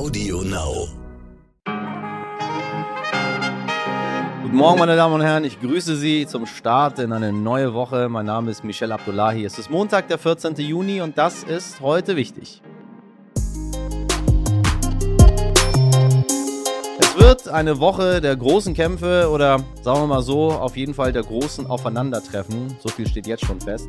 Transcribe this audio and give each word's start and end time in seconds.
Audio 0.00 0.40
Now. 0.40 0.88
Guten 4.42 4.56
Morgen, 4.56 4.78
meine 4.78 4.96
Damen 4.96 5.16
und 5.16 5.20
Herren. 5.20 5.44
Ich 5.44 5.60
grüße 5.60 5.94
Sie 5.94 6.26
zum 6.26 6.46
Start 6.46 6.98
in 7.00 7.12
eine 7.12 7.34
neue 7.34 7.74
Woche. 7.74 8.08
Mein 8.08 8.24
Name 8.24 8.50
ist 8.50 8.64
Michel 8.64 8.92
Abdullahi. 8.92 9.44
Es 9.44 9.58
ist 9.58 9.68
Montag, 9.68 10.08
der 10.08 10.16
14. 10.16 10.54
Juni 10.54 11.02
und 11.02 11.18
das 11.18 11.42
ist 11.42 11.82
heute 11.82 12.16
wichtig. 12.16 12.62
Es 16.98 17.18
wird 17.18 17.48
eine 17.48 17.78
Woche 17.78 18.22
der 18.22 18.36
großen 18.36 18.72
Kämpfe 18.72 19.28
oder 19.30 19.58
sagen 19.82 20.00
wir 20.00 20.06
mal 20.06 20.22
so, 20.22 20.50
auf 20.50 20.78
jeden 20.78 20.94
Fall 20.94 21.12
der 21.12 21.24
großen 21.24 21.66
Aufeinandertreffen. 21.66 22.74
So 22.80 22.88
viel 22.88 23.06
steht 23.06 23.26
jetzt 23.26 23.44
schon 23.44 23.60
fest. 23.60 23.86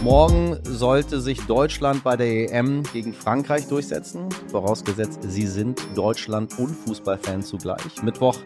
Morgen 0.00 0.56
sollte 0.62 1.20
sich 1.20 1.40
Deutschland 1.46 2.04
bei 2.04 2.16
der 2.16 2.52
EM 2.52 2.84
gegen 2.92 3.12
Frankreich 3.12 3.66
durchsetzen, 3.66 4.28
vorausgesetzt, 4.48 5.18
sie 5.26 5.48
sind 5.48 5.80
Deutschland- 5.96 6.56
und 6.56 6.68
Fußballfan 6.68 7.42
zugleich. 7.42 8.00
Mittwoch 8.04 8.36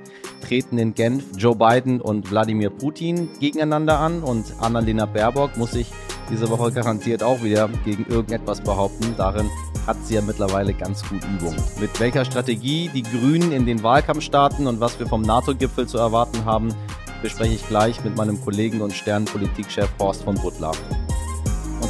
treten 0.41 0.79
in 0.79 0.95
Genf 0.95 1.25
Joe 1.37 1.55
Biden 1.55 2.01
und 2.01 2.31
Wladimir 2.31 2.71
Putin 2.71 3.29
gegeneinander 3.39 3.99
an 3.99 4.23
und 4.23 4.47
Annalena 4.61 5.05
Baerbock 5.05 5.59
muss 5.59 5.73
sich 5.73 5.89
diese 6.31 6.49
Woche 6.49 6.73
garantiert 6.73 7.23
auch 7.23 7.43
wieder 7.43 7.69
gegen 7.85 8.07
irgendetwas 8.07 8.63
behaupten. 8.63 9.15
Darin 9.19 9.51
hat 9.87 9.99
sie 10.05 10.15
ja 10.15 10.23
mittlerweile 10.23 10.73
ganz 10.73 11.07
gut 11.07 11.23
Übung. 11.25 11.55
Mit 11.79 12.01
welcher 12.01 12.25
Strategie 12.25 12.89
die 12.95 13.03
Grünen 13.03 13.53
in 13.53 13.67
den 13.67 13.83
Wahlkampf 13.83 14.23
starten 14.23 14.67
und 14.67 14.81
was 14.81 14.99
wir 14.99 15.07
vom 15.07 15.21
NATO-Gipfel 15.21 15.87
zu 15.87 15.99
erwarten 15.99 16.47
haben, 16.47 16.75
bespreche 17.21 17.55
ich 17.55 17.69
gleich 17.69 18.03
mit 18.05 18.17
meinem 18.17 18.41
Kollegen 18.41 18.81
und 18.81 18.95
Sternpolitikchef 18.95 19.91
Horst 19.99 20.23
von 20.23 20.37
Butler. 20.37 20.73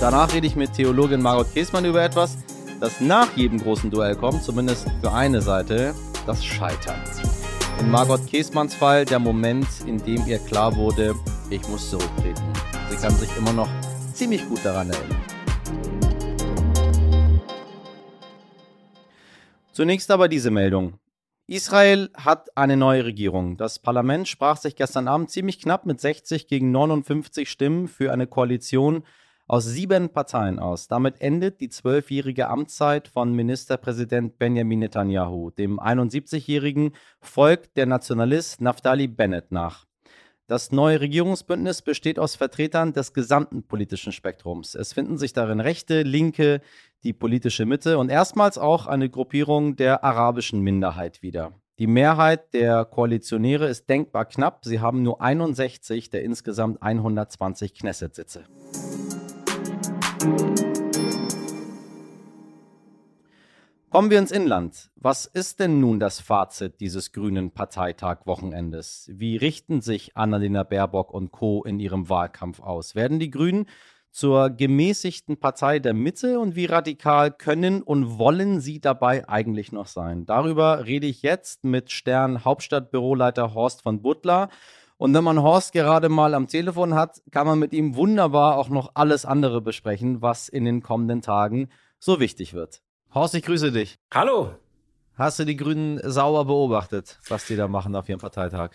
Danach 0.02 0.34
rede 0.34 0.48
ich 0.48 0.56
mit 0.56 0.72
Theologin 0.72 1.22
Margot 1.22 1.54
Käßmann 1.54 1.84
über 1.84 2.02
etwas, 2.02 2.36
das 2.80 3.00
nach 3.00 3.36
jedem 3.36 3.60
großen 3.60 3.88
Duell 3.88 4.16
kommt, 4.16 4.42
zumindest 4.42 4.90
für 5.00 5.12
eine 5.12 5.40
Seite, 5.40 5.94
das 6.26 6.44
Scheitern. 6.44 7.00
In 7.78 7.88
Margot 7.88 8.26
Käßmanns 8.26 8.74
Fall 8.74 9.04
der 9.04 9.20
Moment, 9.20 9.68
in 9.86 9.98
dem 9.98 10.26
ihr 10.26 10.40
klar 10.40 10.74
wurde, 10.74 11.14
ich 11.50 11.68
muss 11.68 11.88
zurücktreten. 11.88 12.42
Sie 12.90 12.96
kann 12.96 13.12
sich 13.12 13.30
immer 13.36 13.52
noch 13.52 13.68
ziemlich 14.12 14.44
gut 14.48 14.64
daran 14.64 14.90
erinnern. 14.90 15.22
Zunächst 19.70 20.10
aber 20.10 20.26
diese 20.26 20.50
Meldung. 20.50 20.94
Israel 21.46 22.10
hat 22.16 22.56
eine 22.56 22.76
neue 22.76 23.04
Regierung. 23.04 23.56
Das 23.56 23.78
Parlament 23.78 24.26
sprach 24.26 24.56
sich 24.56 24.74
gestern 24.74 25.06
Abend 25.06 25.30
ziemlich 25.30 25.60
knapp 25.60 25.86
mit 25.86 26.00
60 26.00 26.48
gegen 26.48 26.72
59 26.72 27.48
Stimmen 27.48 27.86
für 27.86 28.12
eine 28.12 28.26
Koalition 28.26 29.04
aus 29.52 29.66
sieben 29.66 30.08
Parteien 30.08 30.58
aus. 30.58 30.88
Damit 30.88 31.20
endet 31.20 31.60
die 31.60 31.68
zwölfjährige 31.68 32.48
Amtszeit 32.48 33.06
von 33.06 33.34
Ministerpräsident 33.34 34.38
Benjamin 34.38 34.78
Netanyahu. 34.78 35.50
Dem 35.50 35.78
71-Jährigen 35.78 36.92
folgt 37.20 37.76
der 37.76 37.84
Nationalist 37.84 38.62
Naftali 38.62 39.08
Bennett 39.08 39.52
nach. 39.52 39.84
Das 40.46 40.72
neue 40.72 41.02
Regierungsbündnis 41.02 41.82
besteht 41.82 42.18
aus 42.18 42.34
Vertretern 42.34 42.94
des 42.94 43.12
gesamten 43.12 43.62
politischen 43.62 44.12
Spektrums. 44.12 44.74
Es 44.74 44.94
finden 44.94 45.18
sich 45.18 45.34
darin 45.34 45.60
Rechte, 45.60 46.00
Linke, 46.00 46.62
die 47.04 47.12
politische 47.12 47.66
Mitte 47.66 47.98
und 47.98 48.08
erstmals 48.08 48.56
auch 48.56 48.86
eine 48.86 49.10
Gruppierung 49.10 49.76
der 49.76 50.02
arabischen 50.02 50.62
Minderheit 50.62 51.20
wieder. 51.20 51.52
Die 51.78 51.86
Mehrheit 51.86 52.54
der 52.54 52.86
Koalitionäre 52.86 53.68
ist 53.68 53.90
denkbar 53.90 54.24
knapp. 54.24 54.64
Sie 54.64 54.80
haben 54.80 55.02
nur 55.02 55.20
61 55.20 56.08
der 56.08 56.22
insgesamt 56.22 56.80
120 56.80 57.74
Knesset-Sitze. 57.74 58.44
Kommen 63.92 64.10
wir 64.10 64.18
ins 64.18 64.30
Inland. 64.30 64.90
Was 64.96 65.26
ist 65.26 65.60
denn 65.60 65.78
nun 65.78 66.00
das 66.00 66.18
Fazit 66.18 66.80
dieses 66.80 67.12
grünen 67.12 67.50
Parteitag-Wochenendes? 67.50 69.10
Wie 69.12 69.36
richten 69.36 69.82
sich 69.82 70.16
Annalena 70.16 70.62
Baerbock 70.62 71.12
und 71.12 71.30
Co. 71.30 71.62
in 71.64 71.78
ihrem 71.78 72.08
Wahlkampf 72.08 72.60
aus? 72.60 72.94
Werden 72.94 73.18
die 73.18 73.30
Grünen 73.30 73.66
zur 74.10 74.48
gemäßigten 74.48 75.38
Partei 75.38 75.78
der 75.78 75.92
Mitte 75.92 76.40
und 76.40 76.56
wie 76.56 76.64
radikal 76.64 77.32
können 77.32 77.82
und 77.82 78.18
wollen 78.18 78.60
sie 78.60 78.80
dabei 78.80 79.28
eigentlich 79.28 79.72
noch 79.72 79.86
sein? 79.86 80.24
Darüber 80.24 80.86
rede 80.86 81.06
ich 81.06 81.20
jetzt 81.20 81.62
mit 81.64 81.90
Stern 81.90 82.46
Hauptstadtbüroleiter 82.46 83.52
Horst 83.52 83.82
von 83.82 84.00
Butler 84.00 84.48
und 85.02 85.14
wenn 85.14 85.24
man 85.24 85.42
Horst 85.42 85.72
gerade 85.72 86.08
mal 86.08 86.32
am 86.32 86.46
Telefon 86.46 86.94
hat, 86.94 87.22
kann 87.32 87.44
man 87.44 87.58
mit 87.58 87.72
ihm 87.72 87.96
wunderbar 87.96 88.56
auch 88.56 88.68
noch 88.68 88.92
alles 88.94 89.24
andere 89.24 89.60
besprechen, 89.60 90.22
was 90.22 90.48
in 90.48 90.64
den 90.64 90.80
kommenden 90.80 91.22
Tagen 91.22 91.70
so 91.98 92.20
wichtig 92.20 92.54
wird. 92.54 92.82
Horst, 93.12 93.34
ich 93.34 93.42
grüße 93.42 93.72
dich. 93.72 93.98
Hallo. 94.14 94.54
Hast 95.14 95.40
du 95.40 95.44
die 95.44 95.56
Grünen 95.56 96.00
sauer 96.04 96.46
beobachtet, 96.46 97.18
was 97.28 97.46
die 97.46 97.56
da 97.56 97.66
machen 97.66 97.96
auf 97.96 98.08
ihrem 98.08 98.20
Parteitag? 98.20 98.70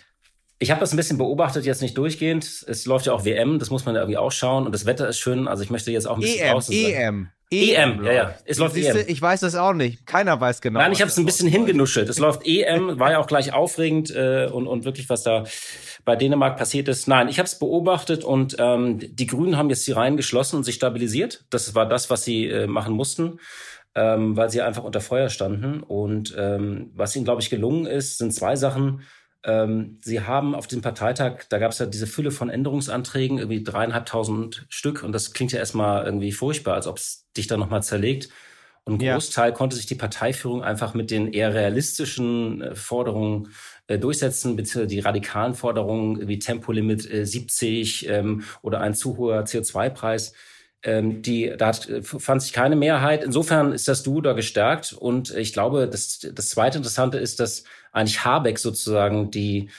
Ich 0.60 0.70
habe 0.70 0.82
das 0.82 0.92
ein 0.92 0.98
bisschen 0.98 1.18
beobachtet, 1.18 1.66
jetzt 1.66 1.82
nicht 1.82 1.98
durchgehend. 1.98 2.44
Es 2.68 2.86
läuft 2.86 3.06
ja 3.06 3.14
auch 3.14 3.24
WM, 3.24 3.58
das 3.58 3.70
muss 3.70 3.86
man 3.86 3.96
ja 3.96 4.02
irgendwie 4.02 4.18
auch 4.18 4.34
schauen. 4.34 4.66
Und 4.66 4.74
das 4.74 4.86
Wetter 4.86 5.08
ist 5.08 5.20
schön, 5.20 5.48
also 5.48 5.64
ich 5.64 5.70
möchte 5.70 5.94
jetzt 5.94 6.08
auch 6.08 6.16
ein 6.16 6.22
bisschen 6.22 6.46
EM, 6.46 6.54
raus. 6.54 6.70
EM. 6.70 7.30
EM, 7.50 8.04
ja, 8.04 8.12
ja. 8.12 8.36
Es 8.44 8.58
läuft 8.58 8.76
Siehste, 8.76 9.00
EM. 9.00 9.06
Ich 9.08 9.22
weiß 9.22 9.40
das 9.40 9.56
auch 9.56 9.72
nicht. 9.72 10.06
Keiner 10.06 10.42
weiß 10.42 10.60
genau. 10.60 10.80
Nein, 10.80 10.92
ich 10.92 11.00
habe 11.00 11.10
es 11.10 11.18
ein 11.18 11.26
bisschen 11.26 11.48
hingenuschelt. 11.48 12.10
Es 12.10 12.20
läuft 12.20 12.46
EM, 12.46 13.00
war 13.00 13.12
ja 13.12 13.20
auch 13.20 13.28
gleich 13.28 13.54
aufregend 13.54 14.14
äh, 14.14 14.50
und, 14.52 14.68
und 14.68 14.84
wirklich, 14.84 15.10
was 15.10 15.24
da 15.24 15.46
bei 16.08 16.16
Dänemark 16.16 16.56
passiert 16.58 16.88
ist. 16.88 17.10
Nein, 17.10 17.28
ich 17.28 17.38
habe 17.38 17.48
es 17.48 17.60
beobachtet 17.60 18.24
und 18.24 18.56
ähm, 18.60 18.98
die 18.98 19.28
Grünen 19.28 19.58
haben 19.58 19.70
jetzt 19.70 19.86
die 19.86 19.92
Reihen 19.92 20.16
geschlossen 20.16 20.56
und 20.56 20.64
sich 20.64 20.76
stabilisiert. 20.76 21.44
Das 21.50 21.76
war 21.76 21.86
das, 21.86 22.10
was 22.10 22.24
sie 22.24 22.46
äh, 22.48 22.66
machen 22.66 22.94
mussten, 22.94 23.42
ähm, 23.94 24.38
weil 24.38 24.50
sie 24.50 24.62
einfach 24.62 24.86
unter 24.86 25.02
Feuer 25.02 25.28
standen. 25.28 25.84
Und 25.84 26.34
ähm, 26.38 26.92
was 26.96 27.14
ihnen, 27.18 27.26
glaube 27.26 27.42
ich, 27.42 27.50
gelungen 27.50 27.86
ist, 27.86 28.20
sind 28.20 28.34
zwei 28.34 28.56
Sachen. 28.56 29.02
Ähm, 29.44 30.00
sie 30.02 30.22
haben 30.22 30.56
auf 30.56 30.68
dem 30.68 30.82
Parteitag, 30.82 31.44
da 31.50 31.58
gab 31.60 31.74
es 31.74 31.80
ja 31.80 31.86
diese 31.86 32.08
Fülle 32.08 32.32
von 32.32 32.50
Änderungsanträgen, 32.50 33.38
irgendwie 33.38 33.62
dreieinhalbtausend 33.62 34.66
Stück. 34.70 35.04
Und 35.04 35.12
das 35.12 35.34
klingt 35.34 35.52
ja 35.52 35.60
erstmal 35.60 36.06
irgendwie 36.06 36.32
furchtbar, 36.32 36.76
als 36.76 36.88
ob 36.88 37.00
es 37.00 37.28
dich 37.36 37.48
da 37.48 37.58
nochmal 37.58 37.84
zerlegt. 37.84 38.30
Und 38.86 39.02
ein 39.02 39.06
Ja. 39.06 39.14
Großteil 39.16 39.52
konnte 39.52 39.76
sich 39.76 39.88
die 39.88 39.96
Parteiführung 39.96 40.64
einfach 40.64 40.94
mit 40.94 41.12
den 41.12 41.34
eher 41.34 41.54
realistischen 41.54 42.62
äh, 42.62 42.76
Forderungen 42.76 43.50
durchsetzen, 43.88 44.56
beziehungsweise 44.56 44.88
die 44.88 45.00
radikalen 45.00 45.56
Forderungen 45.56 46.28
wie 46.28 46.40
Tempolimit 46.40 47.10
äh, 47.12 47.26
70 47.26 48.10
ähm, 48.10 48.44
oder 48.62 48.82
ein 48.82 48.94
zu 48.94 49.18
hoher 49.18 49.44
CO2-Preis. 49.44 50.34
Ähm, 50.84 51.22
die, 51.22 51.54
da 51.58 51.68
hat, 51.68 51.90
äh, 51.90 52.04
fand 52.04 52.42
sich 52.42 52.54
keine 52.54 52.76
Mehrheit. 52.76 53.24
Insofern 53.24 53.72
ist 53.72 53.88
das 53.88 54.04
Duo 54.04 54.22
da 54.22 54.34
gestärkt. 54.34 54.94
Und 54.94 55.34
ich 55.36 55.54
glaube, 55.54 55.88
das, 55.88 56.20
das 56.20 56.50
zweite 56.50 56.78
Interessante 56.78 57.18
ist, 57.18 57.40
dass 57.40 57.64
eigentlich 57.92 58.24
Habeck 58.24 58.60
sozusagen 58.60 59.32
die, 59.32 59.70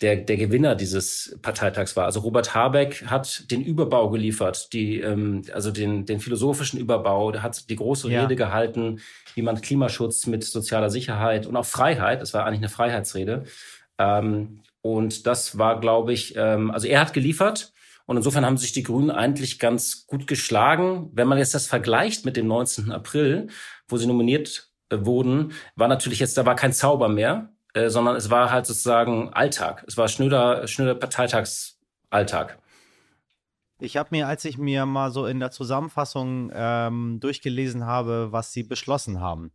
der, 0.00 0.16
der 0.16 0.36
Gewinner 0.36 0.74
dieses 0.74 1.38
Parteitags 1.42 1.96
war. 1.96 2.04
Also 2.04 2.20
Robert 2.20 2.54
Habeck 2.54 3.06
hat 3.06 3.50
den 3.50 3.62
Überbau 3.62 4.10
geliefert, 4.10 4.72
die, 4.72 5.00
ähm, 5.00 5.42
also 5.52 5.70
den, 5.70 6.04
den 6.04 6.20
philosophischen 6.20 6.78
Überbau, 6.78 7.32
der 7.32 7.42
hat 7.42 7.70
die 7.70 7.76
große 7.76 8.10
Ja. 8.10 8.22
Rede 8.22 8.36
gehalten, 8.36 9.00
wie 9.34 9.42
man 9.42 9.60
Klimaschutz 9.60 10.26
mit 10.26 10.44
sozialer 10.44 10.90
Sicherheit 10.90 11.46
und 11.46 11.56
auch 11.56 11.64
Freiheit, 11.64 12.22
es 12.22 12.34
war 12.34 12.44
eigentlich 12.44 12.60
eine 12.60 12.68
Freiheitsrede. 12.68 13.44
Ähm, 13.98 14.60
und 14.82 15.26
das 15.26 15.58
war, 15.58 15.80
glaube 15.80 16.12
ich, 16.12 16.34
ähm, 16.36 16.70
also 16.70 16.86
er 16.86 17.00
hat 17.00 17.12
geliefert. 17.12 17.72
Und 18.04 18.16
insofern 18.16 18.46
haben 18.46 18.56
sich 18.56 18.72
die 18.72 18.84
Grünen 18.84 19.10
eigentlich 19.10 19.58
ganz 19.58 20.06
gut 20.06 20.28
geschlagen. 20.28 21.10
Wenn 21.12 21.26
man 21.26 21.38
jetzt 21.38 21.54
das 21.54 21.66
vergleicht 21.66 22.24
mit 22.24 22.36
dem 22.36 22.46
19. 22.46 22.92
April, 22.92 23.48
wo 23.88 23.96
sie 23.96 24.06
nominiert 24.06 24.70
äh, 24.90 24.98
wurden, 25.00 25.52
war 25.74 25.88
natürlich 25.88 26.20
jetzt, 26.20 26.38
da 26.38 26.46
war 26.46 26.54
kein 26.54 26.72
Zauber 26.72 27.08
mehr, 27.08 27.55
äh, 27.76 27.90
sondern 27.90 28.16
es 28.16 28.30
war 28.30 28.50
halt 28.50 28.64
sozusagen 28.64 29.34
Alltag. 29.34 29.84
Es 29.86 29.98
war 29.98 30.08
schnöder, 30.08 30.66
schnöder 30.66 30.94
Parteitagsalltag. 30.94 32.58
Ich 33.78 33.98
habe 33.98 34.08
mir, 34.12 34.26
als 34.26 34.46
ich 34.46 34.56
mir 34.56 34.86
mal 34.86 35.10
so 35.10 35.26
in 35.26 35.40
der 35.40 35.50
Zusammenfassung 35.50 36.50
ähm, 36.54 37.20
durchgelesen 37.20 37.84
habe, 37.84 38.32
was 38.32 38.54
sie 38.54 38.62
beschlossen 38.62 39.20
haben, 39.20 39.52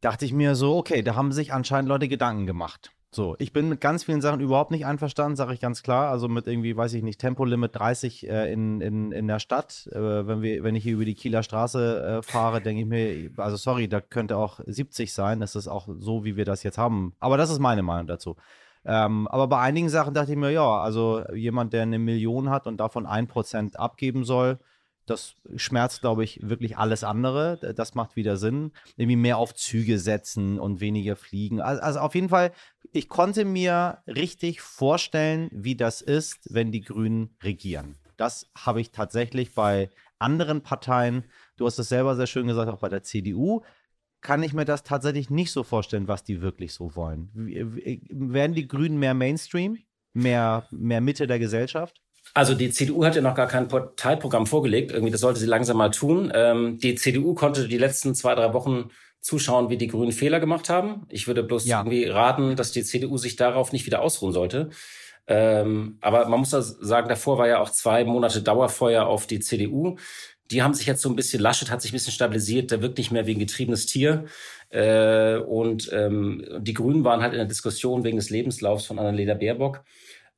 dachte 0.00 0.24
ich 0.24 0.32
mir 0.32 0.54
so, 0.54 0.76
okay, 0.76 1.02
da 1.02 1.16
haben 1.16 1.32
sich 1.32 1.52
anscheinend 1.52 1.88
Leute 1.88 2.06
Gedanken 2.06 2.46
gemacht. 2.46 2.92
So, 3.12 3.34
ich 3.38 3.52
bin 3.52 3.68
mit 3.68 3.80
ganz 3.80 4.04
vielen 4.04 4.20
Sachen 4.20 4.40
überhaupt 4.40 4.70
nicht 4.70 4.84
einverstanden, 4.84 5.36
sage 5.36 5.54
ich 5.54 5.60
ganz 5.60 5.82
klar. 5.82 6.10
Also 6.10 6.28
mit 6.28 6.46
irgendwie, 6.46 6.76
weiß 6.76 6.92
ich 6.92 7.02
nicht, 7.02 7.20
Tempolimit 7.20 7.74
30 7.74 8.28
äh, 8.28 8.52
in, 8.52 8.80
in, 8.80 9.12
in 9.12 9.26
der 9.26 9.38
Stadt. 9.38 9.88
Äh, 9.92 10.26
wenn, 10.26 10.42
wir, 10.42 10.62
wenn 10.64 10.74
ich 10.74 10.82
hier 10.82 10.94
über 10.94 11.04
die 11.04 11.14
Kieler 11.14 11.42
Straße 11.42 12.18
äh, 12.18 12.22
fahre, 12.22 12.60
denke 12.60 12.82
ich 12.82 12.86
mir, 12.86 13.30
also 13.38 13.56
sorry, 13.56 13.88
da 13.88 14.00
könnte 14.00 14.36
auch 14.36 14.60
70 14.66 15.14
sein. 15.14 15.40
Das 15.40 15.56
ist 15.56 15.68
auch 15.68 15.88
so, 15.98 16.24
wie 16.24 16.36
wir 16.36 16.44
das 16.44 16.62
jetzt 16.62 16.78
haben. 16.78 17.14
Aber 17.20 17.36
das 17.36 17.48
ist 17.50 17.58
meine 17.58 17.82
Meinung 17.82 18.06
dazu. 18.06 18.36
Ähm, 18.84 19.26
aber 19.28 19.48
bei 19.48 19.60
einigen 19.60 19.88
Sachen 19.88 20.14
dachte 20.14 20.32
ich 20.32 20.38
mir, 20.38 20.50
ja, 20.50 20.78
also 20.78 21.24
jemand, 21.32 21.72
der 21.72 21.82
eine 21.82 21.98
Million 21.98 22.50
hat 22.50 22.66
und 22.66 22.76
davon 22.76 23.06
ein 23.06 23.26
Prozent 23.26 23.78
abgeben 23.78 24.24
soll, 24.24 24.58
das 25.06 25.36
schmerzt, 25.54 26.00
glaube 26.00 26.24
ich, 26.24 26.40
wirklich 26.42 26.76
alles 26.76 27.04
andere. 27.04 27.74
Das 27.74 27.94
macht 27.94 28.16
wieder 28.16 28.36
Sinn. 28.36 28.72
Irgendwie 28.96 29.16
mehr 29.16 29.38
auf 29.38 29.54
Züge 29.54 29.98
setzen 29.98 30.58
und 30.58 30.80
weniger 30.80 31.16
fliegen. 31.16 31.60
Also, 31.60 31.80
also 31.80 32.00
auf 32.00 32.14
jeden 32.14 32.28
Fall, 32.28 32.52
ich 32.92 33.08
konnte 33.08 33.44
mir 33.44 33.98
richtig 34.06 34.60
vorstellen, 34.60 35.48
wie 35.52 35.76
das 35.76 36.02
ist, 36.02 36.52
wenn 36.52 36.72
die 36.72 36.82
Grünen 36.82 37.36
regieren. 37.42 37.96
Das 38.16 38.50
habe 38.56 38.80
ich 38.80 38.90
tatsächlich 38.90 39.54
bei 39.54 39.90
anderen 40.18 40.62
Parteien, 40.62 41.24
du 41.56 41.66
hast 41.66 41.78
es 41.78 41.88
selber 41.88 42.16
sehr 42.16 42.26
schön 42.26 42.46
gesagt, 42.46 42.70
auch 42.70 42.78
bei 42.78 42.88
der 42.88 43.02
CDU, 43.02 43.62
kann 44.22 44.42
ich 44.42 44.54
mir 44.54 44.64
das 44.64 44.82
tatsächlich 44.82 45.30
nicht 45.30 45.52
so 45.52 45.62
vorstellen, 45.62 46.08
was 46.08 46.24
die 46.24 46.40
wirklich 46.40 46.72
so 46.72 46.96
wollen. 46.96 47.30
Werden 47.34 48.54
die 48.54 48.66
Grünen 48.66 48.98
mehr 48.98 49.14
Mainstream, 49.14 49.78
mehr, 50.14 50.66
mehr 50.70 51.00
Mitte 51.00 51.26
der 51.26 51.38
Gesellschaft? 51.38 52.02
Also 52.36 52.52
die 52.52 52.68
CDU 52.68 53.02
hat 53.02 53.16
ja 53.16 53.22
noch 53.22 53.34
gar 53.34 53.46
kein 53.46 53.66
Parteiprogramm 53.66 54.46
vorgelegt. 54.46 54.92
Irgendwie, 54.92 55.10
das 55.10 55.22
sollte 55.22 55.40
sie 55.40 55.46
langsam 55.46 55.78
mal 55.78 55.90
tun. 55.90 56.30
Ähm, 56.34 56.76
die 56.76 56.94
CDU 56.94 57.32
konnte 57.32 57.66
die 57.66 57.78
letzten 57.78 58.14
zwei, 58.14 58.34
drei 58.34 58.52
Wochen 58.52 58.90
zuschauen, 59.22 59.70
wie 59.70 59.78
die 59.78 59.86
Grünen 59.86 60.12
Fehler 60.12 60.38
gemacht 60.38 60.68
haben. 60.68 61.06
Ich 61.08 61.26
würde 61.26 61.42
bloß 61.42 61.64
ja. 61.64 61.80
irgendwie 61.80 62.04
raten, 62.04 62.54
dass 62.54 62.72
die 62.72 62.84
CDU 62.84 63.16
sich 63.16 63.36
darauf 63.36 63.72
nicht 63.72 63.86
wieder 63.86 64.02
ausruhen 64.02 64.34
sollte. 64.34 64.68
Ähm, 65.26 65.96
aber 66.02 66.28
man 66.28 66.40
muss 66.40 66.50
da 66.50 66.60
sagen, 66.60 67.08
davor 67.08 67.38
war 67.38 67.48
ja 67.48 67.58
auch 67.58 67.70
zwei 67.70 68.04
Monate 68.04 68.42
Dauerfeuer 68.42 69.06
auf 69.06 69.26
die 69.26 69.40
CDU. 69.40 69.96
Die 70.50 70.62
haben 70.62 70.74
sich 70.74 70.86
jetzt 70.86 71.00
so 71.00 71.08
ein 71.08 71.16
bisschen, 71.16 71.40
Laschet 71.40 71.70
hat 71.70 71.80
sich 71.80 71.92
ein 71.92 71.96
bisschen 71.96 72.12
stabilisiert, 72.12 72.70
der 72.70 72.82
wirkt 72.82 72.98
nicht 72.98 73.12
mehr 73.12 73.26
wie 73.26 73.34
ein 73.34 73.38
getriebenes 73.38 73.86
Tier. 73.86 74.26
Äh, 74.68 75.36
und 75.38 75.90
ähm, 75.90 76.44
die 76.58 76.74
Grünen 76.74 77.02
waren 77.02 77.22
halt 77.22 77.32
in 77.32 77.38
der 77.38 77.48
Diskussion 77.48 78.04
wegen 78.04 78.18
des 78.18 78.28
Lebenslaufs 78.28 78.84
von 78.84 78.98
Annalena 78.98 79.32
Baerbock. 79.32 79.84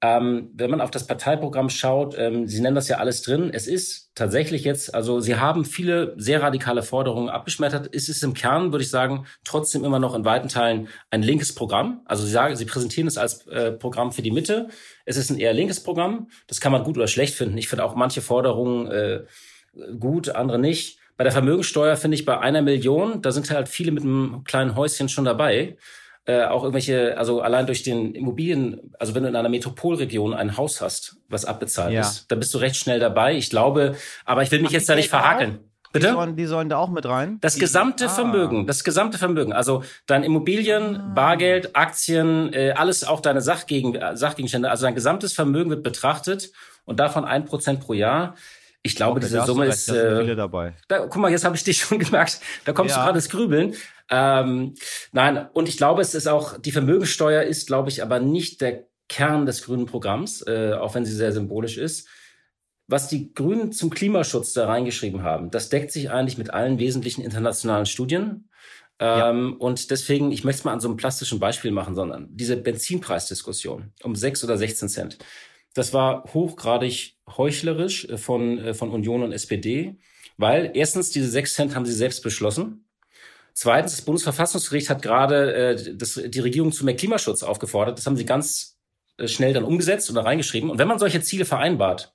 Ähm, 0.00 0.50
wenn 0.55 0.71
man 0.71 0.81
auf 0.81 0.93
das 0.93 1.09
Parteiprogramm 1.09 1.71
schaut, 1.71 2.15
ähm, 2.17 2.47
Sie 2.47 2.61
nennen 2.61 2.77
das 2.77 2.87
ja 2.87 2.99
alles 2.99 3.23
drin. 3.23 3.50
Es 3.53 3.67
ist 3.67 4.12
tatsächlich 4.15 4.62
jetzt, 4.62 4.95
also 4.95 5.19
Sie 5.19 5.35
haben 5.35 5.65
viele 5.65 6.15
sehr 6.17 6.41
radikale 6.41 6.85
Forderungen 6.85 7.29
abgeschmettert. 7.29 7.91
Es 7.93 8.09
ist 8.09 8.23
im 8.23 8.33
Kern, 8.33 8.71
würde 8.73 8.85
ich 8.85 8.91
sagen, 8.91 9.27
trotzdem 9.43 9.85
immer 9.85 9.99
noch 9.99 10.15
in 10.15 10.25
weiten 10.25 10.49
Teilen 10.49 10.87
ein 11.11 11.23
linkes 11.23 11.53
Programm. 11.53 12.03
Also 12.05 12.25
Sie 12.25 12.31
sagen, 12.31 12.55
Sie 12.55 12.65
präsentieren 12.65 13.09
es 13.09 13.19
als 13.19 13.45
äh, 13.49 13.73
Programm 13.73 14.12
für 14.12 14.23
die 14.23 14.31
Mitte. 14.31 14.69
Es 15.05 15.17
ist 15.17 15.31
ein 15.31 15.39
eher 15.39 15.53
linkes 15.53 15.83
Programm. 15.83 16.29
Das 16.47 16.61
kann 16.61 16.71
man 16.71 16.85
gut 16.85 16.97
oder 16.97 17.09
schlecht 17.09 17.35
finden. 17.35 17.59
Ich 17.59 17.69
finde 17.69 17.85
auch 17.85 17.97
manche 17.97 18.23
Forderungen 18.23 18.87
äh, 18.87 19.25
gut, 19.99 20.29
andere 20.29 20.61
nicht. 20.61 21.01
Bei 21.17 21.25
der 21.25 21.33
Vermögensteuer 21.33 21.97
finde 21.97 22.15
ich 22.15 22.25
bei 22.25 22.39
einer 22.39 22.62
Million, 22.62 23.21
da 23.21 23.33
sind 23.33 23.51
halt 23.51 23.69
viele 23.69 23.91
mit 23.91 24.05
einem 24.05 24.44
kleinen 24.44 24.77
Häuschen 24.77 25.09
schon 25.09 25.25
dabei 25.25 25.77
äh, 26.29 26.45
auch 26.45 26.63
irgendwelche, 26.63 27.17
also 27.17 27.41
allein 27.41 27.65
durch 27.65 27.83
den 27.83 28.15
Immobilien, 28.15 28.93
also 28.99 29.15
wenn 29.15 29.23
du 29.23 29.31
in 29.31 29.37
einer 29.37 29.49
Metropolregion 29.49 30.35
ein 30.35 30.59
Haus 30.59 30.83
hast, 30.83 31.17
was 31.31 31.47
abbezahlt 31.47 31.95
ja. 31.95 32.03
ist, 32.03 32.31
dann 32.31 32.39
bist 32.39 32.53
du 32.53 32.59
recht 32.59 32.77
schnell 32.77 33.01
dabei. 33.01 33.35
Ich 33.35 33.49
glaube, 33.49 33.97
aber 34.27 34.43
ich 34.43 34.51
will 34.51 34.59
mich 34.59 34.69
Ach, 34.69 34.73
jetzt 34.73 34.91
da 34.91 34.95
nicht 34.95 35.09
verhakeln. 35.09 35.61
Bitte? 35.91 36.09
Die 36.09 36.13
sollen, 36.13 36.37
die 36.37 36.45
sollen, 36.45 36.69
da 36.69 36.77
auch 36.77 36.91
mit 36.91 37.07
rein? 37.07 37.39
Das 37.41 37.55
die, 37.55 37.61
gesamte 37.61 38.05
ah. 38.05 38.09
Vermögen, 38.11 38.67
das 38.67 38.85
gesamte 38.85 39.17
Vermögen, 39.17 39.55
also 39.55 39.83
dein 40.05 40.23
Immobilien, 40.23 40.97
ah. 40.97 41.13
Bargeld, 41.15 41.75
Aktien, 41.75 42.53
äh, 42.53 42.75
alles 42.77 43.05
auch 43.05 43.21
deine 43.21 43.41
Sachgegen, 43.41 43.99
Sachgegenstände, 44.13 44.69
also 44.69 44.85
dein 44.85 44.95
gesamtes 44.95 45.33
Vermögen 45.33 45.71
wird 45.71 45.83
betrachtet 45.83 46.53
und 46.85 47.01
davon 47.01 47.25
ein 47.25 47.47
Prozent 47.47 47.81
pro 47.81 47.95
Jahr. 47.95 48.35
Ich 48.83 48.97
glaube, 48.97 49.19
okay, 49.19 49.29
diese 49.29 49.47
Summe 49.47 49.65
ist. 49.65 49.89
Äh, 49.89 50.21
viele 50.21 50.37
dabei. 50.37 50.75
Da, 50.89 51.07
guck 51.07 51.17
mal, 51.17 51.31
jetzt 51.31 51.47
habe 51.47 51.57
ich 51.57 51.65
dich 51.65 51.79
schon 51.81 51.99
gemerkt. 51.99 52.41
Da 52.67 52.73
kommst 52.75 52.95
ja. 52.95 53.01
du 53.01 53.07
gerade 53.07 53.19
das 53.19 53.31
Grübeln. 53.31 53.75
Ähm, 54.10 54.75
nein, 55.12 55.49
und 55.52 55.69
ich 55.69 55.76
glaube, 55.76 56.02
es 56.02 56.14
ist 56.14 56.26
auch, 56.26 56.58
die 56.58 56.72
Vermögensteuer 56.72 57.43
ist, 57.43 57.66
glaube 57.66 57.90
ich, 57.90 58.02
aber 58.02 58.20
nicht 58.20 58.60
der 58.60 58.87
Kern 59.08 59.46
des 59.46 59.62
grünen 59.62 59.87
Programms, 59.87 60.43
äh, 60.46 60.75
auch 60.75 60.94
wenn 60.94 61.05
sie 61.05 61.14
sehr 61.14 61.32
symbolisch 61.32 61.78
ist. 61.78 62.08
Was 62.87 63.08
die 63.08 63.34
Grünen 63.34 63.72
zum 63.72 63.90
Klimaschutz 63.90 64.55
da 64.55 64.66
reingeschrieben 64.66 65.22
haben, 65.22 65.50
das 65.50 65.69
deckt 65.69 65.93
sich 65.93 66.10
eigentlich 66.10 66.38
mit 66.38 66.50
allen 66.50 66.78
wesentlichen 66.78 67.22
internationalen 67.22 67.87
Studien. 67.87 68.49
Ähm, 68.99 69.50
ja. 69.50 69.56
Und 69.58 69.90
deswegen, 69.90 70.32
ich 70.32 70.44
möchte 70.44 70.60
es 70.60 70.64
mal 70.64 70.72
an 70.72 70.81
so 70.81 70.88
einem 70.88 70.96
plastischen 70.96 71.38
Beispiel 71.38 71.70
machen, 71.70 71.94
sondern 71.94 72.28
diese 72.31 72.56
Benzinpreisdiskussion 72.56 73.93
um 74.02 74.16
sechs 74.16 74.43
oder 74.43 74.56
16 74.56 74.88
Cent, 74.88 75.19
das 75.75 75.93
war 75.93 76.25
hochgradig 76.32 77.16
heuchlerisch 77.37 78.08
von, 78.16 78.58
äh, 78.58 78.75
von 78.75 78.90
Union 78.90 79.22
und 79.22 79.32
SPD, 79.32 79.99
weil 80.38 80.70
erstens 80.75 81.10
diese 81.10 81.28
sechs 81.28 81.55
Cent 81.55 81.75
haben 81.75 81.87
sie 81.87 81.93
selbst 81.93 82.22
beschlossen. 82.22 82.88
Zweitens, 83.60 83.96
das 83.96 84.02
Bundesverfassungsgericht 84.02 84.88
hat 84.88 85.02
gerade 85.02 85.52
äh, 85.52 85.96
das, 85.96 86.14
die 86.25 86.38
Regierung 86.38 86.70
zu 86.70 86.84
mehr 86.84 86.94
Klimaschutz 86.94 87.43
aufgefordert. 87.43 87.99
Das 87.99 88.06
haben 88.06 88.16
sie 88.16 88.25
ganz 88.25 88.78
äh, 89.16 89.26
schnell 89.26 89.52
dann 89.52 89.64
umgesetzt 89.64 90.08
und 90.08 90.14
da 90.14 90.22
reingeschrieben. 90.22 90.70
Und 90.70 90.78
wenn 90.78 90.87
man 90.87 91.00
solche 91.00 91.20
Ziele 91.22 91.44
vereinbart, 91.44 92.14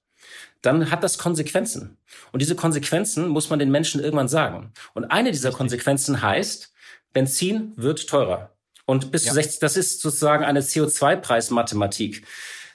dann 0.61 0.89
hat 0.89 1.03
das 1.03 1.17
Konsequenzen. 1.17 1.97
Und 2.31 2.41
diese 2.41 2.55
Konsequenzen 2.55 3.27
muss 3.27 3.49
man 3.49 3.59
den 3.59 3.71
Menschen 3.71 4.01
irgendwann 4.01 4.29
sagen. 4.29 4.71
Und 4.93 5.03
eine 5.11 5.31
dieser 5.31 5.51
Konsequenzen 5.51 6.21
heißt, 6.21 6.71
Benzin 7.11 7.73
wird 7.75 8.07
teurer. 8.07 8.55
Und 8.85 9.11
bis 9.11 9.25
ja. 9.25 9.31
zu 9.31 9.35
60, 9.35 9.59
das 9.59 9.75
ist 9.75 9.99
sozusagen 9.99 10.45
eine 10.45 10.61
CO2-Preismathematik 10.61 12.23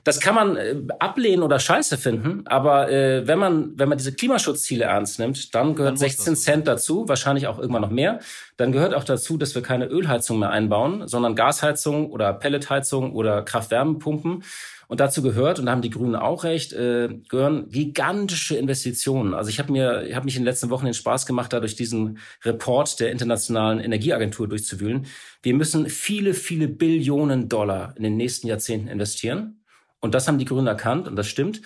das 0.05 0.21
kann 0.21 0.35
man 0.35 0.57
äh, 0.57 0.77
ablehnen 0.99 1.43
oder 1.43 1.59
scheiße 1.59 1.99
finden, 1.99 2.47
aber 2.47 2.91
äh, 2.91 3.27
wenn 3.27 3.39
man 3.39 3.73
wenn 3.77 3.89
man 3.89 3.99
diese 3.99 4.13
Klimaschutzziele 4.13 4.85
ernst 4.85 5.19
nimmt, 5.19 5.55
dann 5.55 5.75
gehört 5.75 5.93
dann 5.93 5.97
16 5.99 6.37
Cent 6.37 6.69
dazu, 6.69 7.09
wahrscheinlich 7.09 7.47
auch 7.47 7.59
irgendwann 7.59 7.83
noch 7.83 7.91
mehr. 7.91 8.21
Dann 8.57 8.73
gehört 8.73 8.95
auch 8.95 9.05
dazu, 9.05 9.37
dass 9.37 9.55
wir 9.55 9.63
keine 9.63 9.87
Ölheizung 9.87 10.39
mehr 10.39 10.51
einbauen, 10.51 11.07
sondern 11.07 11.35
Gasheizung 11.35 12.11
oder 12.11 12.33
Pelletheizung 12.33 13.13
oder 13.13 13.43
Kraft-Wärmepumpen. 13.43 14.43
Und 14.89 15.01
dazu 15.01 15.21
gehört, 15.21 15.59
und 15.59 15.67
da 15.67 15.73
haben 15.73 15.83
die 15.83 15.91
Grünen 15.91 16.17
auch 16.17 16.45
recht, 16.45 16.73
äh, 16.73 17.11
gehören 17.29 17.69
gigantische 17.69 18.57
Investitionen. 18.57 19.35
Also 19.35 19.51
ich 19.51 19.59
habe 19.59 19.71
mir, 19.71 20.07
ich 20.07 20.17
habe 20.17 20.25
mich 20.25 20.35
in 20.35 20.43
den 20.43 20.47
letzten 20.47 20.71
Wochen 20.71 20.87
den 20.87 20.95
Spaß 20.95 21.27
gemacht, 21.27 21.53
da 21.53 21.61
durch 21.61 21.77
diesen 21.77 22.19
Report 22.43 22.99
der 22.99 23.13
Internationalen 23.13 23.81
Energieagentur 23.81 24.49
durchzuwühlen. 24.49 25.05
Wir 25.43 25.53
müssen 25.53 25.91
viele, 25.91 26.33
viele 26.33 26.69
Billionen 26.69 27.51
Dollar 27.51 27.93
in 27.97 28.03
den 28.03 28.17
nächsten 28.17 28.49
Jahrzehnten 28.49 28.89
investieren. 28.89 29.58
Und 30.01 30.15
das 30.15 30.29
haben 30.29 30.39
die 30.39 30.45
Grünen 30.45 30.67
erkannt 30.67 31.09
und 31.09 31.17
das 31.17 31.27
stimmt. 31.27 31.61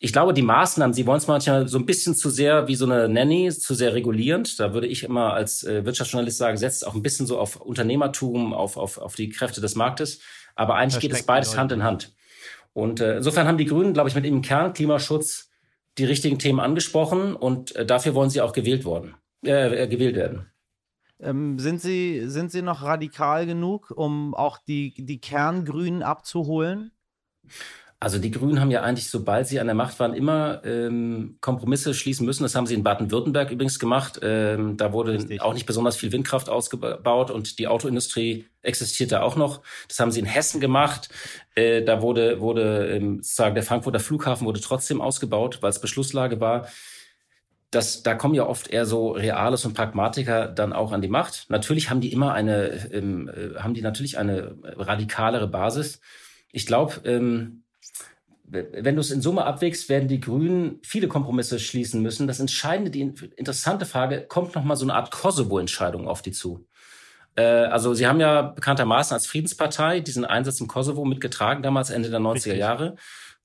Ich 0.00 0.12
glaube, 0.12 0.32
die 0.32 0.42
Maßnahmen, 0.42 0.94
sie 0.94 1.06
wollen 1.06 1.18
es 1.18 1.26
manchmal 1.26 1.66
so 1.66 1.76
ein 1.76 1.86
bisschen 1.86 2.14
zu 2.14 2.30
sehr 2.30 2.68
wie 2.68 2.76
so 2.76 2.84
eine 2.84 3.08
Nanny, 3.08 3.50
zu 3.50 3.74
sehr 3.74 3.94
regulierend. 3.94 4.60
Da 4.60 4.72
würde 4.72 4.86
ich 4.86 5.02
immer 5.02 5.32
als 5.32 5.64
äh, 5.64 5.84
Wirtschaftsjournalist 5.84 6.38
sagen, 6.38 6.56
setzt 6.56 6.86
auch 6.86 6.94
ein 6.94 7.02
bisschen 7.02 7.26
so 7.26 7.38
auf 7.38 7.56
Unternehmertum, 7.56 8.54
auf, 8.54 8.76
auf, 8.76 8.98
auf 8.98 9.16
die 9.16 9.28
Kräfte 9.28 9.60
des 9.60 9.74
Marktes. 9.74 10.20
Aber 10.54 10.76
eigentlich 10.76 10.94
Versteckt 10.94 11.14
geht 11.14 11.20
es 11.20 11.26
beides 11.26 11.56
Hand 11.56 11.72
in 11.72 11.82
Hand. 11.82 12.14
Und 12.72 13.00
äh, 13.00 13.16
insofern 13.16 13.48
haben 13.48 13.58
die 13.58 13.64
Grünen, 13.64 13.92
glaube 13.92 14.08
ich, 14.08 14.14
mit 14.14 14.24
ihrem 14.24 14.42
Kern 14.42 14.72
Klimaschutz 14.72 15.50
die 15.98 16.04
richtigen 16.04 16.38
Themen 16.38 16.60
angesprochen 16.60 17.34
und 17.34 17.74
äh, 17.74 17.84
dafür 17.84 18.14
wollen 18.14 18.30
sie 18.30 18.40
auch 18.40 18.52
gewählt 18.52 18.84
worden, 18.84 19.16
äh, 19.44 19.82
äh 19.82 19.88
gewählt 19.88 20.14
werden. 20.14 20.46
Ähm, 21.20 21.58
sind, 21.58 21.80
Sie, 21.80 22.28
sind 22.28 22.52
Sie 22.52 22.62
noch 22.62 22.82
radikal 22.82 23.46
genug, 23.46 23.90
um 23.90 24.34
auch 24.34 24.58
die, 24.58 24.94
die 24.96 25.20
Kerngrünen 25.20 26.04
abzuholen? 26.04 26.92
Also 28.00 28.18
die 28.18 28.30
Grünen 28.30 28.60
haben 28.60 28.70
ja 28.70 28.82
eigentlich, 28.82 29.10
sobald 29.10 29.48
sie 29.48 29.58
an 29.58 29.66
der 29.66 29.74
Macht 29.74 29.98
waren, 29.98 30.14
immer 30.14 30.64
ähm, 30.64 31.38
Kompromisse 31.40 31.94
schließen 31.94 32.24
müssen. 32.24 32.44
Das 32.44 32.54
haben 32.54 32.66
sie 32.66 32.74
in 32.74 32.84
Baden-Württemberg 32.84 33.50
übrigens 33.50 33.80
gemacht. 33.80 34.20
Ähm, 34.22 34.76
da 34.76 34.92
wurde 34.92 35.14
Richtig. 35.14 35.42
auch 35.42 35.52
nicht 35.52 35.66
besonders 35.66 35.96
viel 35.96 36.12
Windkraft 36.12 36.48
ausgebaut 36.48 37.32
und 37.32 37.58
die 37.58 37.66
Autoindustrie 37.66 38.46
existierte 38.62 39.20
auch 39.22 39.34
noch. 39.34 39.62
Das 39.88 39.98
haben 39.98 40.12
sie 40.12 40.20
in 40.20 40.26
Hessen 40.26 40.60
gemacht. 40.60 41.08
Äh, 41.56 41.82
da 41.82 42.00
wurde, 42.00 42.40
wurde 42.40 42.86
ähm, 42.86 43.16
sozusagen 43.16 43.56
der 43.56 43.64
Frankfurter 43.64 43.98
Flughafen 43.98 44.46
wurde 44.46 44.60
trotzdem 44.60 45.00
ausgebaut, 45.00 45.58
weil 45.60 45.70
es 45.70 45.80
Beschlusslage 45.80 46.40
war. 46.40 46.68
Das, 47.72 48.04
da 48.04 48.14
kommen 48.14 48.34
ja 48.34 48.46
oft 48.46 48.68
eher 48.68 48.86
so 48.86 49.10
Reales 49.10 49.64
und 49.64 49.74
Pragmatiker 49.74 50.46
dann 50.46 50.72
auch 50.72 50.92
an 50.92 51.02
die 51.02 51.08
Macht. 51.08 51.46
Natürlich 51.48 51.90
haben 51.90 52.00
die 52.00 52.12
immer 52.12 52.32
eine, 52.32 52.92
ähm, 52.92 53.28
äh, 53.28 53.58
haben 53.58 53.74
die 53.74 53.82
natürlich 53.82 54.18
eine 54.18 54.54
radikalere 54.62 55.48
Basis. 55.48 56.00
Ich 56.52 56.66
glaube, 56.66 57.00
ähm, 57.04 57.64
wenn 58.50 58.94
du 58.94 59.00
es 59.00 59.10
in 59.10 59.20
Summe 59.20 59.44
abwägst, 59.44 59.88
werden 59.88 60.08
die 60.08 60.20
Grünen 60.20 60.80
viele 60.82 61.08
Kompromisse 61.08 61.58
schließen 61.58 62.02
müssen. 62.02 62.26
Das 62.26 62.40
Entscheidende, 62.40 62.90
die 62.90 63.00
interessante 63.36 63.84
Frage, 63.84 64.22
kommt 64.26 64.54
noch 64.54 64.64
mal 64.64 64.76
so 64.76 64.86
eine 64.86 64.94
Art 64.94 65.10
Kosovo-Entscheidung 65.10 66.08
auf 66.08 66.22
die 66.22 66.32
zu. 66.32 66.66
Äh, 67.36 67.42
also 67.42 67.94
sie 67.94 68.06
haben 68.06 68.20
ja 68.20 68.42
bekanntermaßen 68.42 69.14
als 69.14 69.26
Friedenspartei 69.26 70.00
diesen 70.00 70.24
Einsatz 70.24 70.60
im 70.60 70.68
Kosovo 70.68 71.04
mitgetragen, 71.04 71.62
damals 71.62 71.90
Ende 71.90 72.10
der 72.10 72.20
90er 72.20 72.34
Richtig. 72.34 72.58
Jahre. 72.58 72.96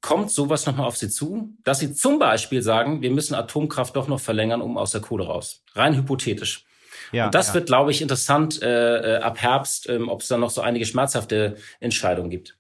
Kommt 0.02 0.32
sowas 0.32 0.66
noch 0.66 0.76
mal 0.76 0.86
auf 0.86 0.98
sie 0.98 1.10
zu, 1.10 1.56
dass 1.64 1.80
sie 1.80 1.94
zum 1.94 2.20
Beispiel 2.20 2.62
sagen, 2.62 3.02
wir 3.02 3.12
müssen 3.12 3.36
Atomkraft 3.36 3.96
doch 3.96 4.10
noch 4.10 4.20
verlängern, 4.20 4.62
um 4.62 4.78
aus 4.78 4.92
der 4.92 5.00
Kohle 5.00 5.26
raus? 5.26 5.64
Rein 5.76 5.96
hypothetisch. 5.96 6.66
Ja, 7.14 7.26
und 7.26 7.36
das 7.36 7.50
ja. 7.50 7.54
wird, 7.56 7.68
glaube 7.68 7.92
ich, 7.92 8.02
interessant 8.02 8.62
äh, 8.62 9.18
äh 9.18 9.22
ab 9.22 9.38
Herbst, 9.42 9.88
äh, 9.88 10.00
ob 10.00 10.22
es 10.22 10.28
da 10.28 10.38
noch 10.38 10.50
so 10.50 10.62
einige 10.62 10.86
schmerzhafte 10.86 11.56
Entscheidungen 11.80 12.30
gibt. 12.30 12.58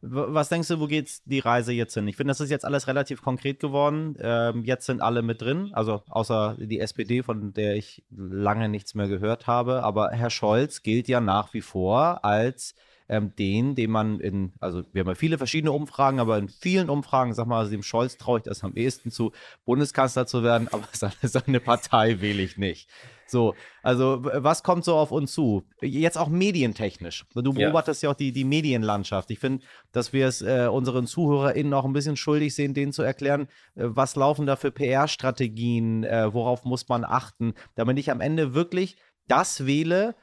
Was 0.00 0.48
denkst 0.48 0.68
du, 0.68 0.78
wo 0.78 0.86
geht 0.86 1.20
die 1.24 1.40
Reise 1.40 1.72
jetzt 1.72 1.94
hin? 1.94 2.06
Ich 2.06 2.16
finde, 2.16 2.30
das 2.30 2.40
ist 2.40 2.50
jetzt 2.50 2.64
alles 2.64 2.86
relativ 2.86 3.20
konkret 3.20 3.58
geworden. 3.58 4.16
Ähm, 4.20 4.64
jetzt 4.64 4.86
sind 4.86 5.00
alle 5.00 5.22
mit 5.22 5.42
drin, 5.42 5.70
also 5.72 6.02
außer 6.08 6.56
die 6.58 6.78
SPD, 6.78 7.24
von 7.24 7.52
der 7.52 7.74
ich 7.74 8.04
lange 8.10 8.68
nichts 8.68 8.94
mehr 8.94 9.08
gehört 9.08 9.48
habe. 9.48 9.82
Aber 9.82 10.10
Herr 10.10 10.30
Scholz 10.30 10.82
gilt 10.82 11.08
ja 11.08 11.20
nach 11.20 11.52
wie 11.52 11.62
vor 11.62 12.24
als 12.24 12.76
ähm, 13.08 13.32
den, 13.36 13.74
den 13.74 13.90
man 13.90 14.20
in, 14.20 14.52
also 14.60 14.82
wir 14.92 15.00
haben 15.00 15.08
ja 15.08 15.14
viele 15.14 15.38
verschiedene 15.38 15.72
Umfragen, 15.72 16.20
aber 16.20 16.38
in 16.38 16.48
vielen 16.48 16.90
Umfragen, 16.90 17.34
sag 17.34 17.46
mal, 17.46 17.58
also 17.58 17.70
dem 17.70 17.82
Scholz 17.82 18.18
traue 18.18 18.38
ich 18.38 18.44
das 18.44 18.62
am 18.64 18.74
ehesten 18.74 19.10
zu, 19.10 19.32
Bundeskanzler 19.64 20.26
zu 20.26 20.42
werden, 20.42 20.68
aber 20.68 20.84
seine, 20.92 21.14
seine 21.22 21.60
Partei 21.60 22.20
wähle 22.20 22.42
ich 22.42 22.56
nicht. 22.58 22.88
So, 23.26 23.54
also 23.82 24.20
was 24.22 24.62
kommt 24.62 24.84
so 24.84 24.96
auf 24.96 25.10
uns 25.10 25.32
zu? 25.32 25.64
Jetzt 25.82 26.16
auch 26.16 26.28
medientechnisch. 26.28 27.26
Du 27.34 27.52
beobachtest 27.52 28.02
ja, 28.02 28.08
ja 28.08 28.12
auch 28.12 28.16
die, 28.16 28.32
die 28.32 28.44
Medienlandschaft. 28.44 29.30
Ich 29.30 29.38
finde, 29.38 29.64
dass 29.92 30.14
wir 30.14 30.26
es 30.26 30.40
äh, 30.40 30.68
unseren 30.70 31.06
ZuhörerInnen 31.06 31.74
auch 31.74 31.84
ein 31.84 31.92
bisschen 31.92 32.16
schuldig 32.16 32.54
sehen, 32.54 32.72
denen 32.72 32.92
zu 32.92 33.02
erklären, 33.02 33.48
äh, 33.74 33.84
was 33.84 34.16
laufen 34.16 34.46
da 34.46 34.56
für 34.56 34.70
PR-Strategien, 34.70 36.04
äh, 36.04 36.32
worauf 36.32 36.64
muss 36.64 36.88
man 36.88 37.04
achten, 37.04 37.52
damit 37.74 37.98
ich 37.98 38.10
am 38.10 38.22
Ende 38.22 38.54
wirklich 38.54 38.96
das 39.26 39.66
wähle, 39.66 40.14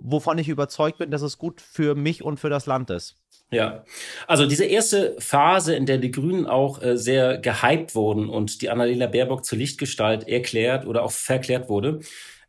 wovon 0.00 0.38
ich 0.38 0.48
überzeugt 0.48 0.98
bin, 0.98 1.10
dass 1.10 1.22
es 1.22 1.38
gut 1.38 1.60
für 1.60 1.94
mich 1.94 2.22
und 2.22 2.38
für 2.38 2.50
das 2.50 2.66
Land 2.66 2.90
ist. 2.90 3.16
Ja, 3.50 3.84
also 4.26 4.46
diese 4.46 4.64
erste 4.64 5.14
Phase, 5.20 5.76
in 5.76 5.86
der 5.86 5.98
die 5.98 6.10
Grünen 6.10 6.46
auch 6.46 6.82
äh, 6.82 6.96
sehr 6.98 7.38
gehypt 7.38 7.94
wurden 7.94 8.28
und 8.28 8.60
die 8.60 8.70
Annalena 8.70 9.06
Baerbock 9.06 9.44
zur 9.44 9.58
Lichtgestalt 9.58 10.26
erklärt 10.28 10.84
oder 10.84 11.04
auch 11.04 11.12
verklärt 11.12 11.68
wurde, 11.68 12.00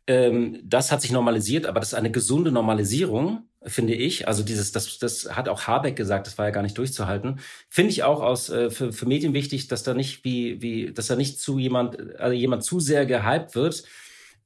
ähm, 0.08 0.58
das 0.64 0.90
hat 0.90 1.00
sich 1.02 1.12
normalisiert, 1.12 1.66
aber 1.66 1.78
das 1.78 1.90
ist 1.90 1.98
eine 1.98 2.10
gesunde 2.10 2.50
Normalisierung, 2.50 3.42
finde 3.62 3.94
ich. 3.94 4.26
Also 4.26 4.42
dieses, 4.42 4.72
das, 4.72 4.98
das 4.98 5.36
hat 5.36 5.48
auch 5.48 5.68
Habeck 5.68 5.94
gesagt, 5.94 6.26
das 6.26 6.36
war 6.36 6.46
ja 6.46 6.50
gar 6.50 6.62
nicht 6.62 6.78
durchzuhalten. 6.78 7.38
Finde 7.68 7.92
ich 7.92 8.02
auch 8.02 8.20
aus 8.20 8.48
äh, 8.50 8.70
für, 8.70 8.92
für 8.92 9.06
Medien 9.06 9.34
wichtig, 9.34 9.68
dass 9.68 9.84
da 9.84 9.94
nicht 9.94 10.24
wie 10.24 10.60
wie, 10.60 10.92
dass 10.92 11.06
da 11.06 11.14
nicht 11.14 11.40
zu 11.40 11.58
jemand, 11.58 12.18
also 12.18 12.32
jemand 12.32 12.64
zu 12.64 12.80
sehr 12.80 13.06
gehypt 13.06 13.54
wird 13.54 13.84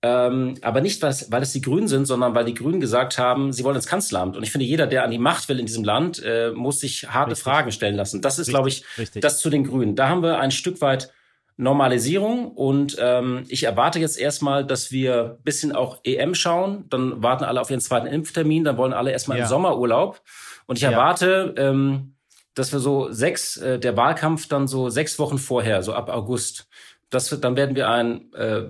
ähm, 0.04 0.54
aber 0.62 0.80
nicht, 0.80 1.00
weil 1.00 1.10
es, 1.10 1.30
weil 1.30 1.42
es 1.42 1.52
die 1.52 1.60
Grünen 1.60 1.86
sind, 1.86 2.06
sondern 2.06 2.34
weil 2.34 2.44
die 2.44 2.54
Grünen 2.54 2.80
gesagt 2.80 3.18
haben, 3.18 3.52
sie 3.52 3.62
wollen 3.62 3.76
ins 3.76 3.86
Kanzleramt. 3.86 4.36
Und 4.36 4.42
ich 4.42 4.50
finde, 4.50 4.66
jeder, 4.66 4.88
der 4.88 5.04
an 5.04 5.12
die 5.12 5.18
Macht 5.18 5.48
will 5.48 5.60
in 5.60 5.66
diesem 5.66 5.84
Land, 5.84 6.20
äh, 6.24 6.50
muss 6.50 6.80
sich 6.80 7.08
harte 7.08 7.30
Richtig. 7.30 7.44
Fragen 7.44 7.70
stellen 7.70 7.94
lassen. 7.94 8.20
Das 8.20 8.40
ist, 8.40 8.48
glaube 8.48 8.68
ich, 8.68 8.84
Richtig. 8.98 9.22
das 9.22 9.38
zu 9.38 9.48
den 9.48 9.64
Grünen. 9.64 9.94
Da 9.94 10.08
haben 10.08 10.22
wir 10.22 10.40
ein 10.40 10.50
Stück 10.50 10.80
weit 10.80 11.12
Normalisierung 11.56 12.50
und 12.50 12.96
ähm, 12.98 13.44
ich 13.48 13.62
erwarte 13.62 14.00
jetzt 14.00 14.18
erstmal, 14.18 14.66
dass 14.66 14.90
wir 14.90 15.38
bisschen 15.44 15.70
auch 15.70 16.00
EM 16.02 16.34
schauen. 16.34 16.86
Dann 16.88 17.22
warten 17.22 17.44
alle 17.44 17.60
auf 17.60 17.70
ihren 17.70 17.80
zweiten 17.80 18.08
Impftermin, 18.08 18.64
dann 18.64 18.78
wollen 18.78 18.92
alle 18.92 19.12
erstmal 19.12 19.38
ja. 19.38 19.44
im 19.44 19.48
Sommerurlaub. 19.48 20.20
Und 20.66 20.78
ich 20.78 20.82
erwarte, 20.84 21.54
ja. 21.56 21.70
ähm, 21.70 22.14
dass 22.54 22.72
wir 22.72 22.80
so 22.80 23.12
sechs, 23.12 23.56
äh, 23.58 23.78
der 23.78 23.96
Wahlkampf 23.96 24.48
dann 24.48 24.66
so 24.66 24.88
sechs 24.88 25.18
Wochen 25.20 25.38
vorher, 25.38 25.82
so 25.82 25.92
ab 25.92 26.08
August, 26.08 26.66
das 27.10 27.28
dann 27.28 27.56
werden 27.56 27.76
wir 27.76 27.88
einen 27.88 28.32
äh, 28.32 28.64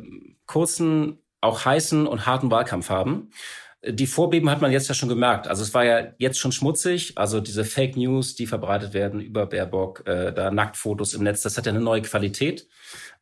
kurzen 0.53 1.19
auch 1.41 1.65
heißen 1.65 2.07
und 2.07 2.27
harten 2.27 2.51
Wahlkampf 2.51 2.91
haben. 2.91 3.31
Die 3.85 4.07
Vorbeben 4.07 4.49
hat 4.49 4.61
man 4.61 4.71
jetzt 4.71 4.89
ja 4.89 4.95
schon 4.95 5.09
gemerkt. 5.09 5.49
Also 5.49 5.63
es 5.63 5.75
war 5.75 5.85
ja 5.85 6.13
jetzt 6.19 6.39
schon 6.39 6.53
schmutzig. 6.53 7.15
Also 7.17 7.41
diese 7.41 7.65
Fake 7.65 7.97
News, 7.97 8.37
die 8.37 8.47
verbreitet 8.47 8.95
werden 8.95 9.21
über 9.21 9.47
Baerbock, 9.47 10.07
äh, 10.07 10.33
da 10.33 10.53
Nacktfotos 10.53 11.15
im 11.15 11.25
Netz, 11.25 11.43
das 11.43 11.57
hat 11.57 11.67
ja 11.67 11.73
eine 11.73 11.81
neue 11.81 12.03
Qualität. 12.03 12.69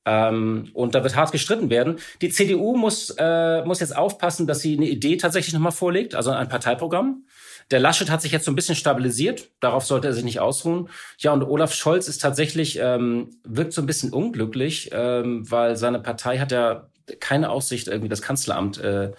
Ähm, 0.04 0.70
und 0.74 0.94
da 0.94 1.02
wird 1.02 1.16
hart 1.16 1.32
gestritten 1.32 1.70
werden. 1.70 1.96
Die 2.20 2.30
CDU 2.30 2.76
muss, 2.76 3.14
äh, 3.18 3.64
muss 3.64 3.80
jetzt 3.80 3.96
aufpassen, 3.96 4.46
dass 4.46 4.60
sie 4.60 4.76
eine 4.76 4.88
Idee 4.88 5.16
tatsächlich 5.16 5.54
nochmal 5.54 5.72
vorlegt, 5.72 6.14
also 6.14 6.30
ein 6.30 6.48
Parteiprogramm. 6.48 7.24
Der 7.70 7.80
Laschet 7.80 8.10
hat 8.10 8.20
sich 8.20 8.32
jetzt 8.32 8.44
so 8.44 8.50
ein 8.50 8.56
bisschen 8.56 8.74
stabilisiert. 8.74 9.50
Darauf 9.60 9.84
sollte 9.86 10.08
er 10.08 10.12
sich 10.12 10.24
nicht 10.24 10.40
ausruhen. 10.40 10.88
Ja, 11.18 11.32
und 11.32 11.42
Olaf 11.44 11.72
Scholz 11.72 12.08
ist 12.08 12.20
tatsächlich, 12.20 12.78
ähm, 12.82 13.30
wirkt 13.44 13.72
so 13.72 13.80
ein 13.80 13.86
bisschen 13.86 14.12
unglücklich, 14.12 14.90
ähm, 14.92 15.48
weil 15.48 15.76
seine 15.76 16.00
Partei 16.00 16.38
hat 16.38 16.50
ja 16.50 16.89
keine 17.20 17.50
Aussicht, 17.50 17.88
irgendwie 17.88 18.08
das 18.08 18.22
Kanzleramt 18.22 18.78
äh, 18.78 19.12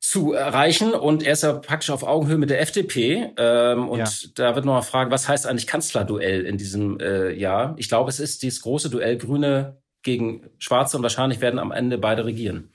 zu 0.00 0.32
erreichen. 0.32 0.94
Und 0.94 1.22
er 1.22 1.32
ist 1.32 1.42
ja 1.42 1.54
praktisch 1.54 1.90
auf 1.90 2.02
Augenhöhe 2.02 2.38
mit 2.38 2.50
der 2.50 2.60
FDP. 2.60 3.30
Ähm, 3.36 3.88
und 3.88 3.98
ja. 3.98 4.08
da 4.34 4.54
wird 4.54 4.64
noch 4.64 4.74
mal 4.74 4.82
fragen, 4.82 5.10
was 5.10 5.28
heißt 5.28 5.46
eigentlich 5.46 5.66
Kanzlerduell 5.66 6.44
in 6.44 6.56
diesem 6.56 7.00
äh, 7.00 7.32
Jahr? 7.32 7.74
Ich 7.78 7.88
glaube, 7.88 8.10
es 8.10 8.20
ist 8.20 8.42
dieses 8.42 8.62
große 8.62 8.90
Duell 8.90 9.18
Grüne 9.18 9.76
gegen 10.02 10.48
Schwarze 10.58 10.96
und 10.96 11.02
wahrscheinlich 11.02 11.40
werden 11.40 11.58
am 11.58 11.72
Ende 11.72 11.98
beide 11.98 12.24
regieren. 12.24 12.72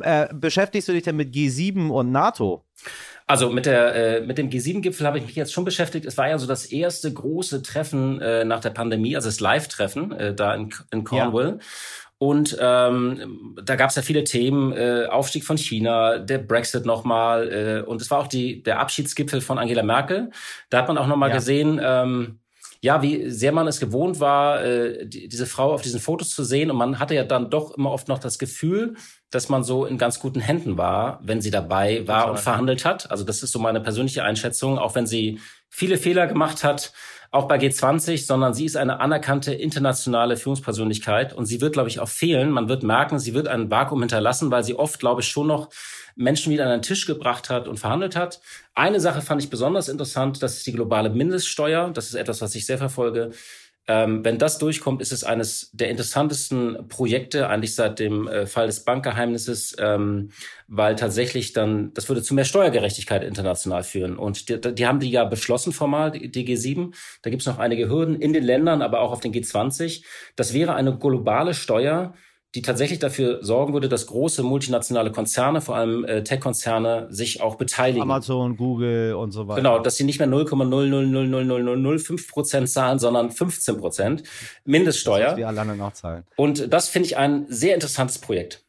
Äh, 0.00 0.28
beschäftigst 0.32 0.88
du 0.88 0.92
dich 0.92 1.02
denn 1.02 1.16
mit 1.16 1.34
G7 1.34 1.88
und 1.88 2.12
NATO? 2.12 2.64
Also 3.26 3.50
mit 3.50 3.66
der 3.66 3.94
äh, 3.94 4.20
mit 4.22 4.38
dem 4.38 4.50
G7-Gipfel 4.50 5.06
habe 5.06 5.18
ich 5.18 5.24
mich 5.24 5.36
jetzt 5.36 5.52
schon 5.52 5.64
beschäftigt. 5.64 6.04
Es 6.04 6.18
war 6.18 6.28
ja 6.28 6.38
so 6.38 6.46
das 6.46 6.66
erste 6.66 7.12
große 7.12 7.62
Treffen 7.62 8.20
äh, 8.20 8.44
nach 8.44 8.60
der 8.60 8.70
Pandemie, 8.70 9.14
also 9.14 9.28
das 9.28 9.38
Live-Treffen 9.38 10.12
äh, 10.12 10.34
da 10.34 10.54
in, 10.54 10.72
in 10.90 11.04
Cornwall. 11.04 11.58
Ja. 11.58 11.64
Und 12.22 12.54
ähm, 12.60 13.56
da 13.64 13.76
gab 13.76 13.88
es 13.88 13.96
ja 13.96 14.02
viele 14.02 14.24
Themen, 14.24 14.74
äh, 14.74 15.06
Aufstieg 15.06 15.42
von 15.42 15.56
China, 15.56 16.18
der 16.18 16.36
Brexit 16.36 16.84
nochmal. 16.84 17.48
Äh, 17.50 17.88
und 17.88 18.02
es 18.02 18.10
war 18.10 18.18
auch 18.18 18.26
die, 18.26 18.62
der 18.62 18.78
Abschiedsgipfel 18.78 19.40
von 19.40 19.58
Angela 19.58 19.82
Merkel. 19.82 20.30
Da 20.68 20.78
hat 20.78 20.88
man 20.88 20.98
auch 20.98 21.06
nochmal 21.06 21.30
ja. 21.30 21.36
gesehen, 21.36 21.80
ähm, 21.82 22.40
ja, 22.82 23.00
wie 23.00 23.30
sehr 23.30 23.52
man 23.52 23.66
es 23.66 23.80
gewohnt 23.80 24.20
war, 24.20 24.62
äh, 24.62 25.06
die, 25.06 25.28
diese 25.28 25.46
Frau 25.46 25.72
auf 25.72 25.80
diesen 25.80 25.98
Fotos 25.98 26.28
zu 26.28 26.44
sehen. 26.44 26.70
Und 26.70 26.76
man 26.76 26.98
hatte 26.98 27.14
ja 27.14 27.24
dann 27.24 27.48
doch 27.48 27.74
immer 27.78 27.90
oft 27.90 28.08
noch 28.08 28.18
das 28.18 28.38
Gefühl, 28.38 28.96
dass 29.30 29.48
man 29.48 29.64
so 29.64 29.86
in 29.86 29.96
ganz 29.96 30.20
guten 30.20 30.40
Händen 30.40 30.76
war, 30.76 31.20
wenn 31.22 31.40
sie 31.40 31.50
dabei 31.50 32.06
war 32.06 32.30
und 32.30 32.38
verhandelt 32.38 32.84
hat. 32.84 33.10
Also 33.10 33.24
das 33.24 33.42
ist 33.42 33.52
so 33.52 33.58
meine 33.58 33.80
persönliche 33.80 34.24
Einschätzung, 34.24 34.78
auch 34.78 34.94
wenn 34.94 35.06
sie 35.06 35.40
viele 35.70 35.96
Fehler 35.96 36.26
gemacht 36.26 36.64
hat 36.64 36.92
auch 37.32 37.46
bei 37.46 37.58
G20, 37.58 38.26
sondern 38.26 38.54
sie 38.54 38.64
ist 38.64 38.76
eine 38.76 38.98
anerkannte 38.98 39.54
internationale 39.54 40.36
Führungspersönlichkeit 40.36 41.32
und 41.32 41.46
sie 41.46 41.60
wird, 41.60 41.74
glaube 41.74 41.88
ich, 41.88 42.00
auch 42.00 42.08
fehlen. 42.08 42.50
Man 42.50 42.68
wird 42.68 42.82
merken, 42.82 43.20
sie 43.20 43.34
wird 43.34 43.46
ein 43.46 43.70
Vakuum 43.70 44.00
hinterlassen, 44.00 44.50
weil 44.50 44.64
sie 44.64 44.74
oft, 44.74 44.98
glaube 44.98 45.20
ich, 45.20 45.28
schon 45.28 45.46
noch 45.46 45.68
Menschen 46.16 46.52
wieder 46.52 46.64
an 46.64 46.70
den 46.70 46.82
Tisch 46.82 47.06
gebracht 47.06 47.48
hat 47.48 47.68
und 47.68 47.78
verhandelt 47.78 48.16
hat. 48.16 48.40
Eine 48.74 48.98
Sache 48.98 49.22
fand 49.22 49.42
ich 49.42 49.48
besonders 49.48 49.88
interessant, 49.88 50.42
das 50.42 50.56
ist 50.56 50.66
die 50.66 50.72
globale 50.72 51.08
Mindeststeuer. 51.08 51.90
Das 51.90 52.06
ist 52.06 52.14
etwas, 52.14 52.40
was 52.42 52.54
ich 52.56 52.66
sehr 52.66 52.78
verfolge. 52.78 53.30
Ähm, 53.90 54.24
wenn 54.24 54.38
das 54.38 54.58
durchkommt, 54.58 55.02
ist 55.02 55.10
es 55.10 55.24
eines 55.24 55.72
der 55.72 55.90
interessantesten 55.90 56.86
Projekte, 56.86 57.48
eigentlich 57.48 57.74
seit 57.74 57.98
dem 57.98 58.28
äh, 58.28 58.46
Fall 58.46 58.68
des 58.68 58.84
Bankgeheimnisses, 58.84 59.74
ähm, 59.80 60.30
weil 60.68 60.94
tatsächlich 60.94 61.54
dann, 61.54 61.92
das 61.94 62.08
würde 62.08 62.22
zu 62.22 62.34
mehr 62.34 62.44
Steuergerechtigkeit 62.44 63.24
international 63.24 63.82
führen. 63.82 64.16
Und 64.16 64.48
die, 64.48 64.60
die 64.60 64.86
haben 64.86 65.00
die 65.00 65.10
ja 65.10 65.24
beschlossen 65.24 65.72
formal, 65.72 66.12
die, 66.12 66.30
die 66.30 66.46
G7. 66.46 66.94
Da 67.22 67.30
gibt 67.30 67.42
es 67.42 67.48
noch 67.48 67.58
einige 67.58 67.88
Hürden 67.88 68.14
in 68.14 68.32
den 68.32 68.44
Ländern, 68.44 68.80
aber 68.80 69.00
auch 69.00 69.10
auf 69.10 69.18
den 69.18 69.34
G20. 69.34 70.04
Das 70.36 70.54
wäre 70.54 70.74
eine 70.74 70.96
globale 70.96 71.52
Steuer, 71.52 72.14
die 72.54 72.62
tatsächlich 72.62 72.98
dafür 72.98 73.44
sorgen 73.44 73.74
würde, 73.74 73.88
dass 73.88 74.06
große 74.06 74.42
multinationale 74.42 75.12
Konzerne, 75.12 75.60
vor 75.60 75.76
allem 75.76 76.04
äh, 76.04 76.24
Tech-Konzerne, 76.24 77.06
sich 77.10 77.40
auch 77.40 77.54
beteiligen. 77.54 78.02
Amazon, 78.02 78.56
Google 78.56 79.14
und 79.14 79.30
so 79.30 79.46
weiter. 79.46 79.60
Genau, 79.60 79.78
dass 79.78 79.96
sie 79.96 80.04
nicht 80.04 80.18
mehr 80.18 80.28
0,0000005 80.28 82.28
Prozent 82.28 82.68
zahlen, 82.68 82.98
sondern 82.98 83.30
15 83.30 83.76
Prozent 83.76 84.24
Mindeststeuer. 84.64 85.28
Das, 85.28 85.36
wir 85.36 85.46
alleine 85.46 85.76
nachzahlen. 85.76 86.24
Und 86.36 86.72
das 86.72 86.88
finde 86.88 87.06
ich 87.06 87.16
ein 87.16 87.46
sehr 87.48 87.74
interessantes 87.74 88.18
Projekt. 88.18 88.64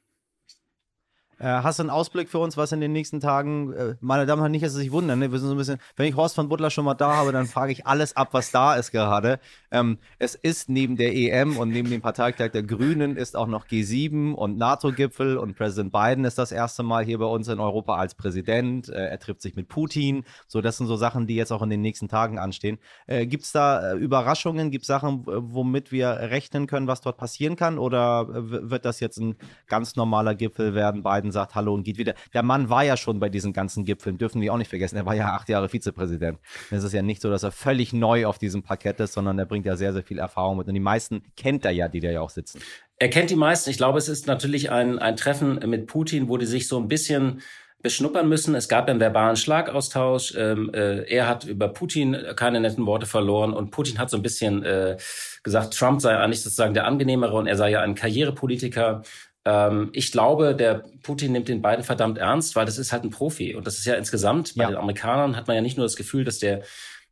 Äh, 1.42 1.64
hast 1.64 1.80
du 1.80 1.84
einen 1.84 1.90
Ausblick 1.90 2.30
für 2.30 2.38
uns, 2.38 2.56
was 2.56 2.72
in 2.72 2.82
den 2.82 2.92
nächsten 2.92 3.20
Tagen, 3.20 3.74
äh, 3.74 3.96
meine 4.00 4.28
Damen 4.28 4.42
und 4.42 4.44
Herren, 4.44 4.52
nicht, 4.52 4.64
dass 4.64 4.74
Sie 4.74 4.82
sich 4.82 4.92
wundern, 4.92 5.18
ne? 5.18 5.32
wir 5.32 5.40
sind 5.40 5.48
so 5.48 5.56
ein 5.56 5.58
bisschen, 5.58 5.80
wenn 5.96 6.08
ich 6.08 6.16
Horst 6.16 6.36
von 6.36 6.48
Butler 6.50 6.70
schon 6.70 6.86
mal 6.86 6.94
da 6.94 7.16
habe, 7.16 7.32
dann 7.32 7.48
frage 7.48 7.72
ich 7.72 7.88
alles 7.88 8.16
ab, 8.16 8.30
was 8.34 8.52
da 8.52 8.76
ist 8.76 8.92
gerade. 8.92 9.40
Ähm, 9.72 9.98
es 10.20 10.36
ist 10.36 10.70
neben 10.70 10.98
der 10.98 11.16
EM 11.16 11.58
und 11.58 11.70
neben 11.70 11.90
dem 11.90 12.02
Parteitag 12.02 12.52
der 12.52 12.62
Grünen 12.62 13.18
ist 13.18 13.36
auch 13.36 13.48
noch 13.48 13.66
G7 13.66 14.34
und 14.34 14.60
NATO-Gipfel 14.60 15.38
und 15.38 15.56
Präsident 15.58 15.92
Biden 15.92 16.26
ist 16.26 16.38
das 16.38 16.52
erste 16.52 16.84
Mal 16.84 17.04
hier 17.04 17.18
bei 17.18 17.26
uns 17.26 17.48
in 17.48 17.60
Europa 17.60 17.96
als 17.96 18.14
Präsident. 18.14 18.90
Äh, 18.90 19.08
er 19.08 19.18
trifft 19.18 19.42
sich 19.42 19.56
mit 19.56 19.68
Putin. 19.68 20.26
So, 20.48 20.62
das 20.62 20.78
sind 20.78 20.86
so 20.86 20.96
Sachen, 20.96 21.26
die 21.26 21.36
jetzt 21.36 21.52
auch 21.52 21.64
in 21.64 21.72
den 21.72 21.82
nächsten 21.82 22.08
Tagen 22.08 22.38
anstehen. 22.38 22.78
Äh, 23.08 23.26
Gibt 23.26 23.46
es 23.46 23.52
da 23.52 23.94
äh, 23.94 23.96
Überraschungen? 23.96 24.70
Gibt 24.70 24.84
es 24.84 24.88
Sachen, 24.88 25.24
womit 25.26 25.92
wir 25.92 26.10
rechnen 26.10 26.68
können, 26.68 26.86
was 26.86 27.02
dort 27.02 27.18
passieren 27.18 27.56
kann? 27.56 27.80
Oder 27.80 28.28
wird 28.30 28.86
das 28.86 29.00
jetzt 29.00 29.18
ein 29.18 29.38
ganz 29.66 29.96
normaler 29.96 30.36
Gipfel 30.36 30.76
werden? 30.76 31.02
Biden 31.02 31.31
sagt 31.32 31.56
Hallo 31.56 31.74
und 31.74 31.84
geht 31.84 31.98
wieder. 31.98 32.14
Der 32.34 32.44
Mann 32.44 32.70
war 32.70 32.84
ja 32.84 32.98
schon 32.98 33.20
bei 33.20 33.30
diesen 33.30 33.54
ganzen 33.54 33.86
Gipfeln, 33.86 34.18
dürfen 34.18 34.42
wir 34.42 34.54
auch 34.54 34.58
nicht 34.58 34.70
vergessen. 34.70 34.98
Er 34.98 35.06
war 35.06 35.16
ja 35.16 35.34
acht 35.34 35.50
Jahre 35.50 35.70
Vizepräsident. 35.70 36.40
Es 36.70 36.84
ist 36.84 36.94
ja 36.94 37.02
nicht 37.02 37.22
so, 37.22 37.30
dass 37.30 37.44
er 37.44 37.52
völlig 37.52 37.94
neu 37.94 38.26
auf 38.26 38.38
diesem 38.38 38.64
Parkett 38.64 39.00
ist, 39.00 39.14
sondern 39.14 39.38
er 39.40 39.46
bringt 39.46 39.66
ja 39.66 39.76
sehr, 39.76 39.94
sehr 39.94 40.04
viel 40.04 40.20
Erfahrung 40.20 40.58
mit. 40.58 40.68
Und 40.68 40.74
die 40.74 40.80
meisten 40.80 41.24
kennt 41.36 41.66
er 41.66 41.72
ja, 41.72 41.88
die 41.88 42.00
da 42.00 42.10
ja 42.10 42.22
auch 42.22 42.30
sitzen. 42.30 42.62
Er 42.98 43.10
kennt 43.10 43.30
die 43.30 43.36
meisten. 43.36 43.70
Ich 43.70 43.78
glaube, 43.78 43.98
es 43.98 44.08
ist 44.08 44.28
natürlich 44.28 44.72
ein, 44.72 45.00
ein 45.00 45.16
Treffen 45.16 45.60
mit 45.68 45.88
Putin, 45.88 46.30
wo 46.30 46.38
die 46.38 46.46
sich 46.46 46.68
so 46.68 46.78
ein 46.80 46.88
bisschen 46.88 47.42
beschnuppern 47.82 48.30
müssen. 48.30 48.56
Es 48.56 48.70
gab 48.70 48.88
einen 48.88 49.00
verbalen 49.00 49.36
Schlagaustausch. 49.36 50.36
Ähm, 50.38 50.72
äh, 50.74 51.04
er 51.04 51.28
hat 51.28 51.46
über 51.46 51.68
Putin 51.70 52.16
keine 52.36 52.60
netten 52.60 52.86
Worte 52.86 53.06
verloren 53.06 53.54
und 53.54 53.72
Putin 53.72 53.98
hat 53.98 54.10
so 54.10 54.18
ein 54.18 54.24
bisschen 54.24 54.64
äh, 54.64 54.98
gesagt, 55.44 55.74
Trump 55.74 56.02
sei 56.02 56.16
eigentlich 56.16 56.42
sozusagen 56.42 56.74
der 56.74 56.86
angenehmere 56.86 57.36
und 57.36 57.48
er 57.48 57.58
sei 57.58 57.72
ja 57.72 57.82
ein 57.82 57.96
Karrierepolitiker. 57.96 59.04
Ähm, 59.46 59.90
ich 59.94 60.12
glaube, 60.12 60.56
der 60.56 60.86
Putin 61.04 61.32
nimmt 61.32 61.48
den 61.48 61.62
beiden 61.62 61.84
verdammt 61.84 62.18
ernst, 62.18 62.56
weil 62.56 62.66
das 62.66 62.78
ist 62.78 62.92
halt 62.92 63.04
ein 63.04 63.10
Profi. 63.10 63.56
Und 63.56 63.68
das 63.68 63.78
ist 63.78 63.86
ja 63.86 63.96
insgesamt, 63.96 64.56
bei 64.56 64.64
ja. 64.64 64.70
den 64.70 64.78
Amerikanern 64.78 65.36
hat 65.36 65.48
man 65.48 65.56
ja 65.56 65.62
nicht 65.62 65.78
nur 65.78 65.86
das 65.86 65.96
Gefühl, 65.96 66.24
dass 66.24 66.40
der 66.40 66.64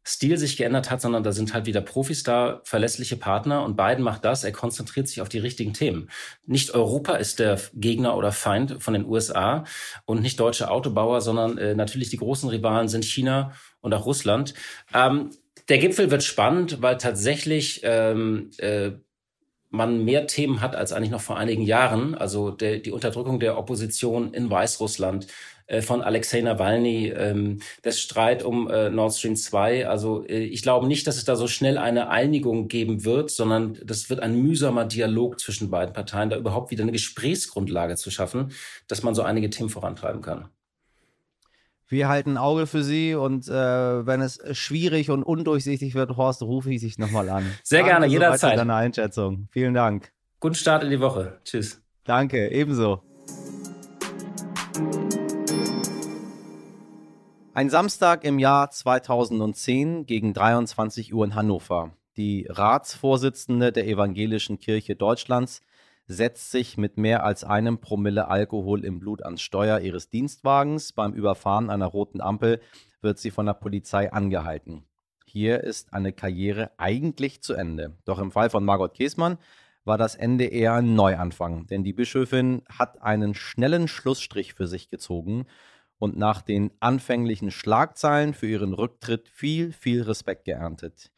Stil 0.05 0.38
sich 0.38 0.57
geändert 0.57 0.89
hat, 0.89 1.01
sondern 1.01 1.24
da 1.24 1.31
sind 1.31 1.53
halt 1.53 1.65
wieder 1.65 1.81
Profis 1.81 2.24
da, 2.24 2.62
verlässliche 2.63 3.17
Partner 3.17 3.63
und 3.63 3.75
Biden 3.75 4.03
macht 4.03 4.25
das, 4.25 4.43
er 4.43 4.51
konzentriert 4.51 5.07
sich 5.07 5.21
auf 5.21 5.29
die 5.29 5.38
richtigen 5.39 5.74
Themen. 5.74 6.09
Nicht 6.45 6.74
Europa 6.74 7.15
ist 7.15 7.38
der 7.39 7.59
Gegner 7.74 8.15
oder 8.17 8.31
Feind 8.31 8.81
von 8.81 8.93
den 8.93 9.05
USA 9.05 9.65
und 10.05 10.21
nicht 10.21 10.39
deutsche 10.39 10.71
Autobauer, 10.71 11.21
sondern 11.21 11.57
äh, 11.57 11.75
natürlich 11.75 12.09
die 12.09 12.17
großen 12.17 12.50
Rivalen 12.50 12.88
sind 12.88 13.05
China 13.05 13.51
und 13.81 13.93
auch 13.93 14.05
Russland. 14.05 14.53
Ähm, 14.93 15.31
der 15.67 15.77
Gipfel 15.77 16.09
wird 16.09 16.24
spannend, 16.24 16.81
weil 16.81 16.98
tatsächlich 16.98 17.81
ähm, 17.83 18.50
äh, 18.57 18.91
man 19.70 20.04
mehr 20.04 20.28
Themen 20.28 20.62
hat 20.62 20.76
als 20.76 20.92
eigentlich 20.92 21.12
noch 21.12 21.22
vor 21.22 21.38
einigen 21.38 21.62
Jahren. 21.62 22.16
Also 22.16 22.52
der, 22.52 22.80
die 22.80 22.92
Unterdrückung 22.92 23.40
der 23.40 23.58
Opposition 23.58 24.34
in 24.34 24.50
Weißrussland, 24.50 25.28
äh, 25.70 25.84
von 25.84 26.02
Alexei 26.02 26.42
Nawalny, 26.42 27.10
ähm, 27.10 27.60
das 27.84 28.00
Streit 28.00 28.44
um 28.44 28.70
äh, 28.70 28.90
Nord 28.90 29.14
Stream 29.14 29.36
2. 29.36 29.88
Also 29.88 30.26
äh, 30.26 30.40
ich 30.40 30.64
glaube 30.64 30.88
nicht, 30.88 31.06
dass 31.06 31.18
es 31.18 31.26
da 31.26 31.36
so 31.36 31.48
schnell 31.48 31.78
eine 31.78 32.10
Einigung 32.10 32.68
geben 32.68 33.06
wird, 33.06 33.30
sondern 33.30 33.78
das 33.84 34.10
wird 34.10 34.20
ein 34.20 34.36
mühsamer 34.42 34.86
Dialog 34.86 35.40
zwischen 35.40 35.70
beiden 35.70 35.94
Parteien, 35.94 36.32
da 36.32 36.38
überhaupt 36.38 36.72
wieder 36.72 36.84
eine 36.84 36.92
Gesprächsgrundlage 36.92 37.96
zu 37.96 38.10
schaffen, 38.10 38.52
dass 38.88 39.04
man 39.04 39.14
so 39.14 39.22
einige 39.22 39.52
Themen 39.52 39.70
vorantreiben 39.70 40.22
kann. 40.22 40.50
Wir 41.91 42.08
halten 42.08 42.34
ein 42.34 42.38
Auge 42.38 42.67
für 42.67 42.84
Sie 42.84 43.15
und 43.15 43.48
äh, 43.48 43.51
wenn 43.51 44.22
es 44.22 44.39
schwierig 44.51 45.10
und 45.10 45.24
undurchsichtig 45.24 45.96
wird, 45.96 46.17
Horst, 46.17 46.43
rufe 46.43 46.72
ich 46.72 46.81
sich 46.81 47.00
nochmal 47.00 47.29
an. 47.29 47.43
Sehr 47.63 47.79
Danke 47.79 47.93
gerne, 47.93 48.05
jederzeit. 48.05 48.51
Für 48.51 48.58
deine 48.58 48.75
Einschätzung. 48.75 49.48
Vielen 49.50 49.74
Dank. 49.74 50.12
Guten 50.39 50.53
Start 50.53 50.84
in 50.84 50.91
die 50.91 51.00
Woche. 51.00 51.39
Tschüss. 51.43 51.81
Danke, 52.03 52.51
ebenso. 52.51 53.01
Ein 57.55 57.72
Samstag 57.72 58.24
im 58.24 58.38
Jahr 58.38 58.69
2010 58.69 60.05
gegen 60.05 60.36
23 60.36 61.12
Uhr 61.12 61.25
in 61.25 61.34
Hannover. 61.34 61.93
Die 62.17 62.46
Ratsvorsitzende 62.48 63.72
der 63.72 63.88
Evangelischen 63.88 64.60
Kirche 64.60 64.96
Deutschlands 64.96 65.63
setzt 66.10 66.50
sich 66.50 66.75
mit 66.75 66.98
mehr 66.98 67.24
als 67.24 67.44
einem 67.44 67.78
Promille 67.78 68.28
Alkohol 68.28 68.84
im 68.84 69.00
Blut 69.00 69.24
ans 69.24 69.44
Steuer 69.44 69.80
ihres 69.80 70.10
Dienstwagens. 70.10 70.92
Beim 70.92 71.13
Überfahren 71.13 71.70
einer 71.70 71.86
roten 71.86 72.20
Ampel 72.20 72.60
wird 73.01 73.20
sie 73.20 73.30
von 73.30 73.46
der 73.46 73.54
Polizei 73.54 74.12
angehalten. 74.12 74.84
Hier 75.25 75.63
ist 75.63 75.94
eine 75.94 76.12
Karriere 76.12 76.72
eigentlich 76.78 77.42
zu 77.44 77.54
Ende. 77.54 77.96
Doch 78.06 78.18
im 78.18 78.32
Fall 78.32 78.50
von 78.50 78.66
Margot 78.66 78.96
Käßmann 78.96 79.38
war 79.86 80.00
das 80.00 80.16
Ende 80.16 80.46
eher 80.46 80.74
ein 80.74 80.96
Neuanfang, 80.96 81.68
denn 81.68 81.84
die 81.84 81.94
Bischöfin 81.94 82.63
hat 82.68 83.04
einen 83.04 83.36
schnellen 83.36 83.88
Schlussstrich 83.88 84.56
für 84.56 84.68
sich 84.68 84.89
gezogen 84.89 85.46
und 86.00 86.18
nach 86.18 86.42
den 86.42 86.72
anfänglichen 86.80 87.51
Schlagzeilen 87.51 88.34
für 88.34 88.48
ihren 88.48 88.74
Rücktritt 88.74 89.30
viel, 89.30 89.72
viel 89.74 90.01
Respekt 90.01 90.46
geerntet. 90.46 91.12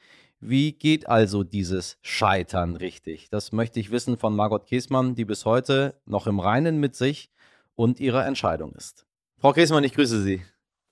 Wie 0.44 0.74
geht 0.74 1.08
also 1.08 1.44
dieses 1.44 2.00
Scheitern 2.02 2.76
richtig? 2.76 3.30
Das 3.30 3.52
möchte 3.52 3.80
ich 3.80 3.92
wissen 3.92 4.18
von 4.18 4.36
Margot 4.36 4.66
Käßmann, 4.66 5.14
die 5.14 5.24
bis 5.24 5.46
heute 5.46 6.02
noch 6.06 6.26
im 6.26 6.40
Reinen 6.40 6.80
mit 6.80 6.96
sich 6.96 7.30
und 7.76 8.00
ihrer 8.00 8.26
Entscheidung 8.26 8.74
ist. 8.74 9.06
Frau 9.38 9.54
Käßmann, 9.54 9.84
ich 9.84 9.94
grüße 9.94 10.20
Sie. 10.24 10.42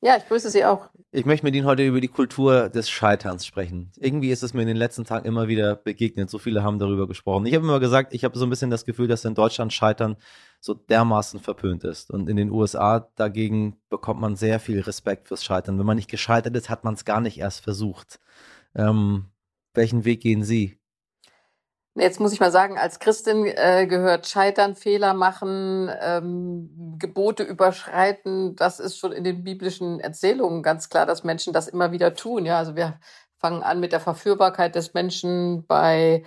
Ja, 0.02 0.18
ich 0.18 0.28
grüße 0.28 0.52
Sie 0.52 0.64
auch. 0.64 0.90
Ich 1.12 1.26
möchte 1.26 1.46
mit 1.46 1.56
Ihnen 1.56 1.66
heute 1.66 1.84
über 1.84 2.00
die 2.00 2.08
Kultur 2.08 2.70
des 2.70 2.92
Scheiterns 2.92 3.44
sprechen. 3.44 3.92
Irgendwie 3.98 4.30
ist 4.30 4.44
es 4.44 4.54
mir 4.54 4.62
in 4.62 4.68
den 4.68 4.78
letzten 4.78 5.04
Tagen 5.04 5.26
immer 5.26 5.48
wieder 5.48 5.76
begegnet. 5.76 6.30
So 6.30 6.38
viele 6.38 6.64
haben 6.64 6.78
darüber 6.78 7.08
gesprochen. 7.08 7.48
Ich 7.48 7.56
habe 7.56 7.66
immer 7.66 7.80
gesagt, 7.80 8.14
ich 8.14 8.24
habe 8.24 8.38
so 8.38 8.46
ein 8.46 8.52
bisschen 8.52 8.70
das 8.70 8.86
Gefühl, 8.86 9.08
dass 9.08 9.26
in 9.26 9.34
Deutschland 9.34 9.74
Scheitern 9.74 10.16
so 10.62 10.76
dermaßen 10.76 11.40
verpönt 11.40 11.84
ist. 11.84 12.12
Und 12.12 12.30
in 12.30 12.38
den 12.38 12.52
USA 12.52 13.10
dagegen 13.16 13.78
bekommt 13.90 14.22
man 14.22 14.36
sehr 14.36 14.60
viel 14.60 14.80
Respekt 14.80 15.28
fürs 15.28 15.44
Scheitern. 15.44 15.80
Wenn 15.80 15.88
man 15.88 15.98
nicht 15.98 16.10
gescheitert 16.10 16.56
ist, 16.56 16.70
hat 16.70 16.84
man 16.84 16.94
es 16.94 17.04
gar 17.04 17.20
nicht 17.20 17.40
erst 17.40 17.64
versucht. 17.64 18.20
Ähm, 18.76 19.26
welchen 19.74 20.06
Weg 20.06 20.22
gehen 20.22 20.44
Sie? 20.44 20.80
Jetzt 21.96 22.20
muss 22.20 22.32
ich 22.32 22.40
mal 22.40 22.52
sagen, 22.52 22.78
als 22.78 23.00
Christin 23.00 23.46
äh, 23.46 23.86
gehört 23.88 24.28
Scheitern, 24.28 24.76
Fehler 24.76 25.14
machen, 25.14 25.92
ähm, 26.02 26.96
Gebote 26.98 27.44
überschreiten. 27.44 28.56
Das 28.56 28.80
ist 28.80 28.98
schon 28.98 29.12
in 29.12 29.24
den 29.24 29.44
biblischen 29.44 30.00
Erzählungen 30.00 30.64
ganz 30.64 30.90
klar, 30.90 31.06
dass 31.06 31.24
Menschen 31.24 31.52
das 31.52 31.68
immer 31.68 31.92
wieder 31.92 32.14
tun. 32.14 32.46
Ja, 32.46 32.58
also 32.58 32.76
wir 32.76 33.00
fangen 33.38 33.64
an 33.64 33.80
mit 33.80 33.92
der 33.92 34.00
Verführbarkeit 34.00 34.76
des 34.76 34.94
Menschen 34.94 35.66
bei 35.66 36.24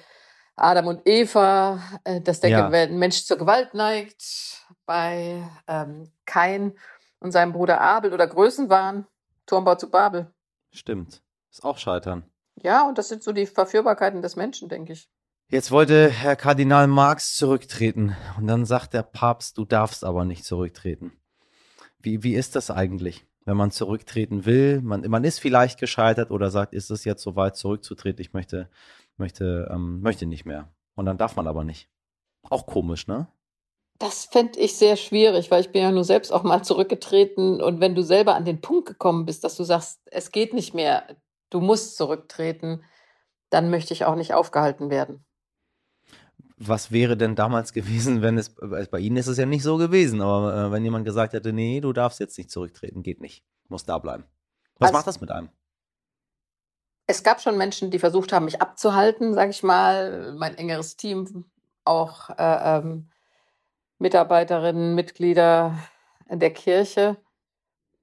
Adam 0.57 0.89
und 0.89 1.03
Eva, 1.07 1.81
äh, 2.05 2.21
dass 2.21 2.41
der 2.41 2.51
ja. 2.51 2.69
Mensch 2.69 3.25
zur 3.25 3.39
Gewalt 3.39 3.73
neigt, 3.73 4.67
bei 4.85 5.43
ähm, 5.69 6.11
Kain 6.27 6.77
und 7.21 7.33
seinem 7.33 7.53
Bruder 7.53 7.81
Abel 7.81 8.13
oder 8.13 8.27
Größenwahn, 8.27 9.07
Turmbau 9.47 9.77
zu 9.77 9.91
Babel. 9.91 10.33
Stimmt. 10.71 11.23
Ist 11.51 11.65
auch 11.65 11.79
Scheitern. 11.79 12.25
Ja, 12.63 12.87
und 12.89 12.99
das 12.99 13.09
sind 13.09 13.23
so 13.23 13.33
die 13.33 13.47
Verführbarkeiten 13.47 14.23
des 14.23 14.37
Menschen, 14.37 14.69
denke 14.69 14.93
ich. 14.93 15.09
Jetzt 15.49 15.71
wollte 15.71 16.09
Herr 16.09 16.37
Kardinal 16.37 16.87
Marx 16.87 17.37
zurücktreten 17.37 18.17
und 18.39 18.47
dann 18.47 18.65
sagt 18.65 18.95
der 18.95 19.03
Papst, 19.03 19.59
du 19.59 19.65
darfst 19.65 20.05
aber 20.05 20.25
nicht 20.25 20.45
zurücktreten. 20.45 21.13
Wie, 21.99 22.23
wie 22.23 22.35
ist 22.35 22.57
das 22.57 22.71
eigentlich, 22.71 23.27
wenn 23.45 23.57
man 23.57 23.71
zurücktreten 23.71 24.47
will? 24.47 24.81
Man, 24.81 25.03
man 25.09 25.25
ist 25.25 25.41
vielleicht 25.41 25.79
gescheitert 25.79 26.31
oder 26.31 26.51
sagt, 26.51 26.73
ist 26.73 26.91
es 26.91 27.05
jetzt 27.05 27.23
soweit 27.23 27.57
zurückzutreten, 27.57 28.23
ich 28.23 28.33
möchte, 28.33 28.71
möchte, 29.19 29.69
ähm, 29.71 30.01
möchte 30.01 30.27
nicht 30.27 30.47
mehr. 30.47 30.73
Und 30.95 31.07
dann 31.07 31.19
darf 31.19 31.37
man 31.37 31.47
aber 31.47 31.65
nicht. 31.65 31.91
Auch 32.49 32.67
komisch, 32.67 33.07
ne? 33.07 33.29
Das 33.99 34.25
fände 34.25 34.59
ich 34.59 34.77
sehr 34.77 34.97
schwierig, 34.97 35.51
weil 35.51 35.61
ich 35.61 35.71
bin 35.71 35.83
ja 35.83 35.93
nur 35.93 36.05
selbst 36.05 36.33
auch 36.33 36.43
mal 36.43 36.63
zurückgetreten. 36.63 37.61
Und 37.61 37.81
wenn 37.81 37.95
du 37.95 38.03
selber 38.03 38.35
an 38.35 38.45
den 38.45 38.61
Punkt 38.61 38.89
gekommen 38.89 39.27
bist, 39.27 39.45
dass 39.45 39.57
du 39.57 39.65
sagst, 39.65 40.01
es 40.07 40.33
geht 40.33 40.55
nicht 40.55 40.75
mehr, 40.75 41.07
du 41.53 41.61
musst 41.61 41.97
zurücktreten, 41.97 42.83
dann 43.51 43.71
möchte 43.71 43.93
ich 43.93 44.05
auch 44.05 44.15
nicht 44.15 44.35
aufgehalten 44.35 44.91
werden. 44.91 45.25
Was 46.57 46.93
wäre 46.93 47.17
denn 47.17 47.35
damals 47.35 47.73
gewesen, 47.73 48.23
wenn 48.23 48.39
es, 48.39 48.55
bei 48.55 48.99
Ihnen 48.99 49.17
ist 49.17 49.27
es 49.27 49.37
ja 49.37 49.47
nicht 49.47 49.63
so 49.63 49.77
gewesen, 49.77 50.21
aber 50.21 50.55
äh, 50.55 50.73
wenn 50.73 50.85
jemand 50.85 51.05
gesagt 51.05 51.33
hätte, 51.33 51.53
nee, 51.53 51.81
du 51.81 51.93
darfst 51.93 52.21
jetzt 52.21 52.39
nicht 52.39 52.51
zurücktreten, 52.51 53.03
geht 53.03 53.21
nicht, 53.21 53.45
muss 53.69 53.85
da 53.85 53.99
bleiben. 53.99 54.25
Was 54.79 54.89
also, 54.89 54.99
macht 54.99 55.07
das 55.07 55.21
mit 55.21 55.31
einem? 55.31 55.49
Es 57.07 57.25
gab 57.25 57.41
schon 57.41 57.59
Menschen, 57.59 57.91
die 57.91 57.99
versucht 57.99 58.33
haben, 58.33 58.45
mich 58.45 58.63
abzuhalten, 58.63 59.35
sage 59.35 59.51
ich 59.51 59.63
mal, 59.63 60.35
mein 60.39 60.57
engeres 60.57 60.97
Team, 60.97 61.45
auch 61.85 62.31
äh, 62.31 62.79
ähm, 62.79 63.11
Mitarbeiterinnen, 63.99 64.95
Mitglieder 64.95 65.77
der 66.31 66.53
Kirche. 66.53 67.17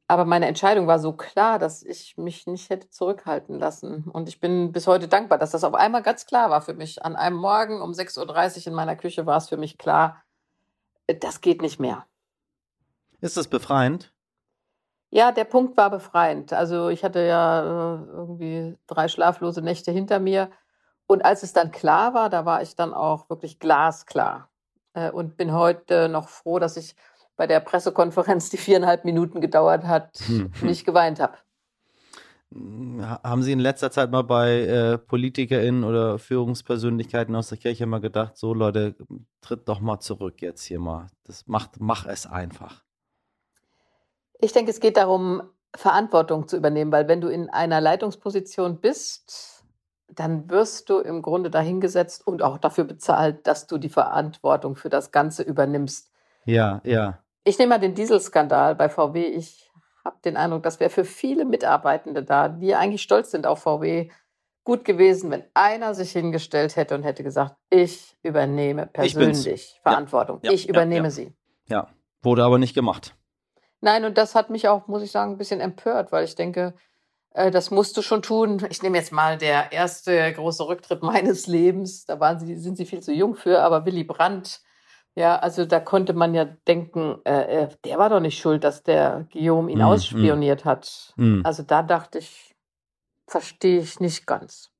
Aber 0.09 0.25
meine 0.25 0.47
Entscheidung 0.47 0.87
war 0.87 0.97
so 0.97 1.13
klar, 1.13 1.59
dass 1.59 1.83
ich 1.83 2.17
mich 2.17 2.47
nicht 2.47 2.71
hätte 2.71 2.89
zurückhalten 2.89 3.59
lassen. 3.59 4.05
Und 4.11 4.27
ich 4.27 4.39
bin 4.39 4.71
bis 4.71 4.87
heute 4.87 5.07
dankbar, 5.07 5.37
dass 5.37 5.51
das 5.51 5.63
auf 5.63 5.75
einmal 5.75 6.01
ganz 6.01 6.25
klar 6.25 6.49
war 6.49 6.61
für 6.63 6.73
mich. 6.73 7.05
An 7.05 7.15
einem 7.15 7.37
Morgen 7.37 7.79
um 7.79 7.91
6.30 7.91 8.61
Uhr 8.61 8.67
in 8.67 8.73
meiner 8.73 8.95
Küche 8.95 9.27
war 9.27 9.37
es 9.37 9.49
für 9.49 9.57
mich 9.57 9.77
klar, 9.77 10.23
das 11.05 11.41
geht 11.41 11.61
nicht 11.61 11.79
mehr. 11.79 12.07
Ist 13.21 13.37
das 13.37 13.47
befreiend? 13.49 14.11
Ja, 15.11 15.31
der 15.31 15.43
Punkt 15.43 15.77
war 15.77 15.91
befreiend. 15.91 16.53
Also 16.53 16.89
ich 16.89 17.03
hatte 17.03 17.23
ja 17.27 17.61
äh, 17.61 18.05
irgendwie 18.11 18.79
drei 18.87 19.09
schlaflose 19.09 19.61
Nächte 19.61 19.91
hinter 19.91 20.17
mir. 20.17 20.49
Und 21.05 21.23
als 21.23 21.43
es 21.43 21.53
dann 21.53 21.69
klar 21.69 22.15
war, 22.15 22.31
da 22.31 22.45
war 22.45 22.63
ich 22.63 22.75
dann 22.75 22.95
auch 22.95 23.29
wirklich 23.29 23.59
glasklar. 23.59 24.49
Äh, 24.93 25.11
und 25.11 25.37
bin 25.37 25.53
heute 25.53 26.09
noch 26.09 26.29
froh, 26.29 26.57
dass 26.57 26.77
ich 26.77 26.95
bei 27.39 27.47
der 27.47 27.61
Pressekonferenz, 27.61 28.49
die 28.49 28.57
viereinhalb 28.57 29.05
Minuten 29.05 29.39
gedauert 29.39 29.85
hat, 29.85 30.19
hm. 30.25 30.51
nicht 30.61 30.85
geweint 30.85 31.21
habe. 31.21 31.37
Haben 32.51 33.43
Sie 33.43 33.53
in 33.53 33.59
letzter 33.59 33.91
Zeit 33.91 34.11
mal 34.11 34.23
bei 34.23 34.59
äh, 34.59 34.97
PolitikerInnen 34.97 35.85
oder 35.85 36.19
Führungspersönlichkeiten 36.19 37.33
aus 37.37 37.47
der 37.47 37.57
Kirche 37.57 37.85
mal 37.85 38.01
gedacht, 38.01 38.35
so 38.35 38.53
Leute, 38.53 38.95
tritt 39.39 39.69
doch 39.69 39.79
mal 39.79 40.01
zurück 40.01 40.41
jetzt 40.41 40.65
hier 40.65 40.79
mal. 40.79 41.07
Das 41.23 41.47
macht, 41.47 41.79
mach 41.79 42.05
es 42.07 42.25
einfach. 42.25 42.83
Ich 44.41 44.51
denke, 44.51 44.71
es 44.71 44.81
geht 44.81 44.97
darum, 44.97 45.41
Verantwortung 45.73 46.45
zu 46.45 46.57
übernehmen, 46.57 46.91
weil 46.91 47.07
wenn 47.07 47.21
du 47.21 47.29
in 47.29 47.49
einer 47.49 47.79
Leitungsposition 47.79 48.81
bist, 48.81 49.63
dann 50.09 50.49
wirst 50.49 50.89
du 50.89 50.99
im 50.99 51.21
Grunde 51.21 51.49
dahingesetzt 51.49 52.27
und 52.27 52.41
auch 52.41 52.57
dafür 52.57 52.83
bezahlt, 52.83 53.47
dass 53.47 53.65
du 53.65 53.77
die 53.77 53.87
Verantwortung 53.87 54.75
für 54.75 54.89
das 54.89 55.11
Ganze 55.11 55.43
übernimmst. 55.43 56.11
Ja, 56.43 56.81
ja. 56.83 57.19
Ich 57.43 57.57
nehme 57.57 57.69
mal 57.69 57.79
den 57.79 57.95
Dieselskandal 57.95 58.75
bei 58.75 58.89
VW. 58.89 59.25
Ich 59.25 59.71
habe 60.03 60.17
den 60.23 60.37
Eindruck, 60.37 60.63
das 60.63 60.79
wäre 60.79 60.89
für 60.89 61.05
viele 61.05 61.45
Mitarbeitende 61.45 62.23
da, 62.23 62.49
die 62.49 62.75
eigentlich 62.75 63.01
stolz 63.01 63.31
sind 63.31 63.47
auf 63.47 63.63
VW, 63.63 64.09
gut 64.63 64.85
gewesen, 64.85 65.31
wenn 65.31 65.43
einer 65.53 65.95
sich 65.95 66.11
hingestellt 66.11 66.75
hätte 66.75 66.95
und 66.95 67.03
hätte 67.03 67.23
gesagt, 67.23 67.55
ich 67.69 68.15
übernehme 68.21 68.85
persönlich 68.85 69.47
ich 69.47 69.79
Verantwortung. 69.81 70.39
Ja, 70.43 70.51
ja, 70.51 70.55
ich 70.55 70.69
übernehme 70.69 71.07
ja, 71.07 71.11
sie. 71.11 71.33
Ja, 71.67 71.87
wurde 72.21 72.43
aber 72.43 72.57
nicht 72.59 72.75
gemacht. 72.75 73.15
Nein, 73.81 74.05
und 74.05 74.17
das 74.17 74.35
hat 74.35 74.49
mich 74.49 74.67
auch, 74.67 74.87
muss 74.87 75.01
ich 75.01 75.11
sagen, 75.11 75.31
ein 75.31 75.37
bisschen 75.37 75.61
empört, 75.61 76.11
weil 76.11 76.25
ich 76.25 76.35
denke, 76.35 76.75
äh, 77.31 77.51
das 77.51 77.71
musst 77.71 77.95
du 77.97 78.01
schon 78.01 78.21
tun. 78.21 78.65
Ich 78.69 78.83
nehme 78.83 78.97
jetzt 78.97 79.11
mal 79.11 79.37
der 79.37 79.71
erste 79.71 80.31
große 80.33 80.67
Rücktritt 80.67 81.01
meines 81.01 81.47
Lebens. 81.47 82.05
Da 82.05 82.19
waren 82.19 82.39
sie, 82.39 82.55
sind 82.57 82.77
sie 82.77 82.85
viel 82.85 83.01
zu 83.01 83.13
jung 83.13 83.35
für, 83.35 83.61
aber 83.61 83.85
Willy 83.85 84.03
Brandt 84.03 84.61
ja, 85.19 85.35
also 85.35 85.65
da 85.65 85.81
konnte 85.81 86.13
man 86.13 86.33
ja 86.33 86.45
denken, 86.45 87.17
äh, 87.25 87.63
äh, 87.63 87.69
der 87.83 87.97
war 87.97 88.09
doch 88.09 88.21
nicht 88.21 88.39
schuld, 88.39 88.63
dass 88.63 88.83
der 88.83 89.27
Guillaume 89.33 89.69
ihn 89.69 89.79
mm, 89.79 89.81
ausspioniert 89.81 90.63
mm. 90.63 90.67
hat. 90.67 91.13
Mm. 91.17 91.41
Also 91.43 91.61
da 91.61 91.83
dachte 91.83 92.19
ich, 92.19 92.55
verstehe 93.27 93.81
ich 93.81 93.99
nicht 93.99 94.25
ganz. 94.25 94.71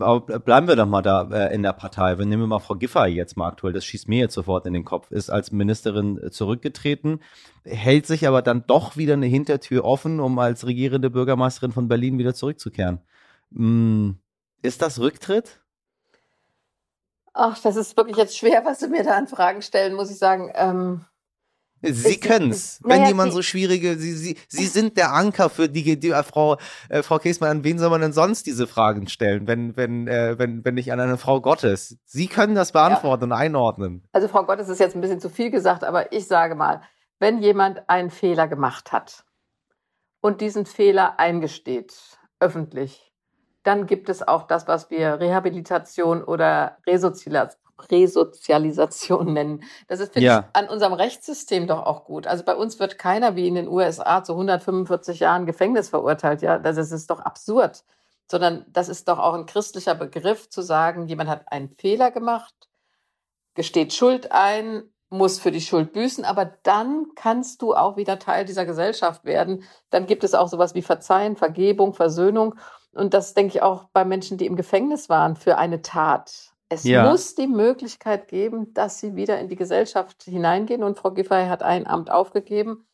Aber 0.00 0.20
bleiben 0.38 0.66
wir 0.66 0.76
doch 0.76 0.86
mal 0.86 1.02
da 1.02 1.28
äh, 1.30 1.54
in 1.54 1.62
der 1.62 1.74
Partei. 1.74 2.16
Wir 2.16 2.24
nehmen 2.24 2.48
mal 2.48 2.58
Frau 2.58 2.74
Giffey 2.74 3.08
jetzt 3.08 3.36
mal 3.36 3.48
aktuell, 3.48 3.74
das 3.74 3.84
schießt 3.84 4.08
mir 4.08 4.20
jetzt 4.20 4.32
sofort 4.32 4.64
in 4.64 4.72
den 4.72 4.84
Kopf, 4.86 5.10
ist 5.10 5.28
als 5.28 5.52
Ministerin 5.52 6.18
äh, 6.22 6.30
zurückgetreten, 6.30 7.20
hält 7.62 8.06
sich 8.06 8.26
aber 8.26 8.40
dann 8.40 8.64
doch 8.66 8.96
wieder 8.96 9.12
eine 9.12 9.26
Hintertür 9.26 9.84
offen, 9.84 10.20
um 10.20 10.38
als 10.38 10.66
regierende 10.66 11.10
Bürgermeisterin 11.10 11.72
von 11.72 11.88
Berlin 11.88 12.16
wieder 12.16 12.32
zurückzukehren. 12.32 13.00
Ist 14.62 14.80
das 14.80 14.98
Rücktritt? 14.98 15.61
Ach, 17.34 17.58
das 17.58 17.76
ist 17.76 17.96
wirklich 17.96 18.16
jetzt 18.16 18.36
schwer, 18.36 18.64
was 18.64 18.78
du 18.80 18.88
mir 18.88 19.04
da 19.04 19.16
an 19.16 19.26
Fragen 19.26 19.62
stellen, 19.62 19.94
muss 19.94 20.10
ich 20.10 20.18
sagen. 20.18 20.52
Ähm, 20.54 21.04
Sie 21.82 22.20
können 22.20 22.52
es. 22.52 22.80
Wenn 22.84 22.98
naja, 22.98 23.08
jemand 23.08 23.32
so 23.32 23.42
schwierige, 23.42 23.96
Sie, 23.96 24.12
Sie, 24.12 24.36
Sie 24.46 24.66
sind 24.66 24.96
der 24.96 25.12
Anker 25.12 25.50
für 25.50 25.68
die, 25.68 25.98
die 25.98 26.10
äh, 26.10 26.22
Frau, 26.22 26.58
äh, 26.88 27.02
Frau 27.02 27.18
Käsmann, 27.18 27.50
an 27.50 27.64
wen 27.64 27.78
soll 27.78 27.90
man 27.90 28.00
denn 28.00 28.12
sonst 28.12 28.46
diese 28.46 28.68
Fragen 28.68 29.08
stellen, 29.08 29.48
wenn, 29.48 29.76
wenn, 29.76 30.06
äh, 30.06 30.38
wenn, 30.38 30.64
wenn 30.64 30.74
nicht 30.74 30.92
an 30.92 31.00
eine 31.00 31.18
Frau 31.18 31.40
Gottes? 31.40 31.98
Sie 32.04 32.28
können 32.28 32.54
das 32.54 32.70
beantworten 32.72 33.24
ja. 33.24 33.26
und 33.26 33.32
einordnen. 33.32 34.04
Also 34.12 34.28
Frau 34.28 34.44
Gottes 34.44 34.68
ist 34.68 34.78
jetzt 34.78 34.94
ein 34.94 35.00
bisschen 35.00 35.20
zu 35.20 35.28
viel 35.28 35.50
gesagt, 35.50 35.82
aber 35.82 36.12
ich 36.12 36.26
sage 36.26 36.54
mal, 36.54 36.82
wenn 37.18 37.42
jemand 37.42 37.88
einen 37.88 38.10
Fehler 38.10 38.46
gemacht 38.46 38.92
hat 38.92 39.24
und 40.20 40.40
diesen 40.40 40.66
Fehler 40.66 41.18
eingesteht, 41.18 41.94
öffentlich, 42.38 43.11
dann 43.62 43.86
gibt 43.86 44.08
es 44.08 44.26
auch 44.26 44.44
das, 44.44 44.66
was 44.66 44.90
wir 44.90 45.20
Rehabilitation 45.20 46.22
oder 46.22 46.78
Resozialisation 46.86 47.62
Resozialisation 47.90 49.32
nennen. 49.32 49.64
Das 49.88 50.00
ist, 50.00 50.12
finde 50.12 50.26
ja. 50.26 50.38
ich, 50.40 50.56
an 50.56 50.68
unserem 50.68 50.92
Rechtssystem 50.92 51.66
doch 51.66 51.84
auch 51.84 52.04
gut. 52.04 52.26
Also 52.26 52.44
bei 52.44 52.54
uns 52.54 52.78
wird 52.78 52.98
keiner 52.98 53.36
wie 53.36 53.48
in 53.48 53.54
den 53.54 53.68
USA 53.68 54.22
zu 54.22 54.32
145 54.32 55.20
Jahren 55.20 55.46
Gefängnis 55.46 55.88
verurteilt. 55.88 56.42
Ja, 56.42 56.58
das 56.58 56.76
ist 56.76 57.10
doch 57.10 57.20
absurd. 57.20 57.84
Sondern 58.30 58.64
das 58.68 58.88
ist 58.88 59.08
doch 59.08 59.18
auch 59.18 59.34
ein 59.34 59.46
christlicher 59.46 59.94
Begriff 59.94 60.48
zu 60.48 60.62
sagen, 60.62 61.06
jemand 61.06 61.28
hat 61.28 61.50
einen 61.50 61.70
Fehler 61.70 62.10
gemacht, 62.10 62.54
gesteht 63.54 63.92
Schuld 63.92 64.30
ein, 64.32 64.84
muss 65.12 65.38
für 65.38 65.50
die 65.50 65.60
Schuld 65.60 65.92
büßen, 65.92 66.24
aber 66.24 66.44
dann 66.62 67.06
kannst 67.14 67.62
du 67.62 67.74
auch 67.74 67.96
wieder 67.96 68.18
Teil 68.18 68.44
dieser 68.44 68.66
Gesellschaft 68.66 69.24
werden. 69.24 69.64
Dann 69.90 70.06
gibt 70.06 70.24
es 70.24 70.34
auch 70.34 70.48
sowas 70.48 70.74
wie 70.74 70.82
Verzeihen, 70.82 71.36
Vergebung, 71.36 71.94
Versöhnung. 71.94 72.54
Und 72.92 73.14
das 73.14 73.34
denke 73.34 73.56
ich 73.56 73.62
auch 73.62 73.84
bei 73.92 74.04
Menschen, 74.04 74.38
die 74.38 74.46
im 74.46 74.56
Gefängnis 74.56 75.08
waren 75.08 75.36
für 75.36 75.58
eine 75.58 75.82
Tat. 75.82 76.52
Es 76.68 76.84
ja. 76.84 77.10
muss 77.10 77.34
die 77.34 77.46
Möglichkeit 77.46 78.28
geben, 78.28 78.72
dass 78.74 78.98
sie 78.98 79.14
wieder 79.14 79.38
in 79.38 79.48
die 79.48 79.56
Gesellschaft 79.56 80.22
hineingehen. 80.22 80.82
Und 80.82 80.98
Frau 80.98 81.10
Giffey 81.10 81.46
hat 81.46 81.62
ein 81.62 81.86
Amt 81.86 82.10
aufgegeben 82.10 82.86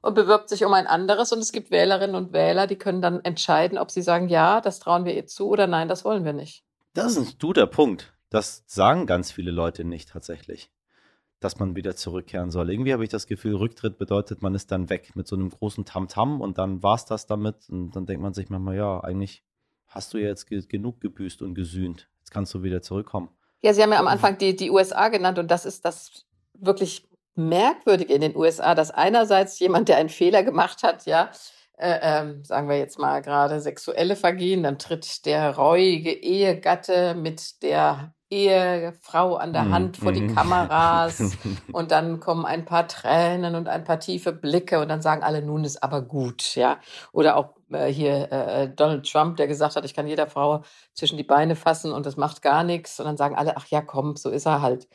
und 0.00 0.14
bewirbt 0.14 0.48
sich 0.48 0.64
um 0.64 0.72
ein 0.72 0.86
anderes. 0.86 1.32
Und 1.32 1.40
es 1.40 1.52
gibt 1.52 1.70
Wählerinnen 1.70 2.16
und 2.16 2.32
Wähler, 2.32 2.66
die 2.66 2.76
können 2.76 3.02
dann 3.02 3.24
entscheiden, 3.24 3.78
ob 3.78 3.90
sie 3.90 4.02
sagen, 4.02 4.28
ja, 4.28 4.60
das 4.60 4.80
trauen 4.80 5.04
wir 5.04 5.14
ihr 5.14 5.26
zu 5.26 5.48
oder 5.48 5.66
nein, 5.66 5.88
das 5.88 6.04
wollen 6.04 6.24
wir 6.24 6.32
nicht. 6.32 6.64
Das 6.94 7.12
ist 7.12 7.18
ein 7.18 7.38
guter 7.38 7.66
Punkt. 7.66 8.12
Das 8.30 8.64
sagen 8.66 9.06
ganz 9.06 9.30
viele 9.30 9.50
Leute 9.50 9.84
nicht 9.84 10.10
tatsächlich, 10.10 10.70
dass 11.40 11.58
man 11.58 11.76
wieder 11.76 11.94
zurückkehren 11.94 12.50
soll. 12.50 12.70
Irgendwie 12.70 12.92
habe 12.92 13.04
ich 13.04 13.10
das 13.10 13.26
Gefühl, 13.26 13.54
Rücktritt 13.54 13.98
bedeutet, 13.98 14.42
man 14.42 14.54
ist 14.54 14.72
dann 14.72 14.90
weg 14.90 15.14
mit 15.14 15.28
so 15.28 15.36
einem 15.36 15.50
großen 15.50 15.84
Tamtam 15.84 16.36
-Tam 16.36 16.40
und 16.40 16.58
dann 16.58 16.82
war 16.82 16.96
es 16.96 17.04
das 17.04 17.26
damit. 17.26 17.68
Und 17.68 17.94
dann 17.94 18.06
denkt 18.06 18.22
man 18.22 18.34
sich 18.34 18.50
manchmal, 18.50 18.76
ja, 18.76 19.00
eigentlich 19.00 19.44
hast 19.86 20.12
du 20.14 20.18
ja 20.18 20.28
jetzt 20.28 20.48
genug 20.48 21.00
gebüßt 21.00 21.42
und 21.42 21.54
gesühnt. 21.54 22.08
Jetzt 22.18 22.30
kannst 22.30 22.52
du 22.54 22.62
wieder 22.62 22.82
zurückkommen. 22.82 23.30
Ja, 23.60 23.72
Sie 23.72 23.82
haben 23.82 23.92
ja 23.92 23.98
am 23.98 24.06
Anfang 24.06 24.38
die, 24.38 24.54
die 24.54 24.70
USA 24.70 25.08
genannt 25.08 25.38
und 25.38 25.50
das 25.50 25.64
ist 25.64 25.84
das 25.84 26.26
wirklich 26.54 27.08
Merkwürdige 27.34 28.12
in 28.12 28.20
den 28.20 28.36
USA, 28.36 28.74
dass 28.74 28.90
einerseits 28.90 29.58
jemand, 29.60 29.88
der 29.88 29.96
einen 29.96 30.08
Fehler 30.08 30.42
gemacht 30.42 30.82
hat, 30.82 31.06
ja, 31.06 31.30
äh, 31.76 31.98
ähm, 32.02 32.44
sagen 32.44 32.68
wir 32.68 32.76
jetzt 32.76 32.98
mal 32.98 33.22
gerade 33.22 33.60
sexuelle 33.60 34.16
Vergehen, 34.16 34.64
dann 34.64 34.78
tritt 34.78 35.24
der 35.24 35.56
reuige 35.56 36.12
Ehegatte 36.12 37.14
mit 37.14 37.62
der 37.62 38.12
Ehefrau 38.30 39.36
an 39.36 39.52
der 39.52 39.64
mhm, 39.64 39.72
Hand 39.72 39.96
vor 39.96 40.12
die 40.12 40.22
mhm. 40.22 40.34
Kameras 40.34 41.36
und 41.72 41.90
dann 41.90 42.20
kommen 42.20 42.44
ein 42.44 42.64
paar 42.64 42.86
Tränen 42.86 43.54
und 43.54 43.68
ein 43.68 43.84
paar 43.84 44.00
tiefe 44.00 44.32
Blicke 44.32 44.80
und 44.80 44.88
dann 44.88 45.00
sagen 45.00 45.22
alle, 45.22 45.42
nun 45.42 45.64
ist 45.64 45.82
aber 45.82 46.02
gut, 46.02 46.54
ja. 46.54 46.78
Oder 47.12 47.36
auch 47.36 47.54
äh, 47.70 47.86
hier 47.86 48.30
äh, 48.30 48.68
Donald 48.68 49.10
Trump, 49.10 49.36
der 49.36 49.46
gesagt 49.46 49.76
hat, 49.76 49.84
ich 49.84 49.94
kann 49.94 50.06
jeder 50.06 50.26
Frau 50.26 50.62
zwischen 50.92 51.16
die 51.16 51.24
Beine 51.24 51.56
fassen 51.56 51.92
und 51.92 52.04
das 52.04 52.16
macht 52.16 52.42
gar 52.42 52.64
nichts 52.64 53.00
und 53.00 53.06
dann 53.06 53.16
sagen 53.16 53.36
alle, 53.36 53.56
ach 53.56 53.66
ja, 53.68 53.80
komm, 53.80 54.16
so 54.16 54.30
ist 54.30 54.46
er 54.46 54.60
halt. 54.60 54.88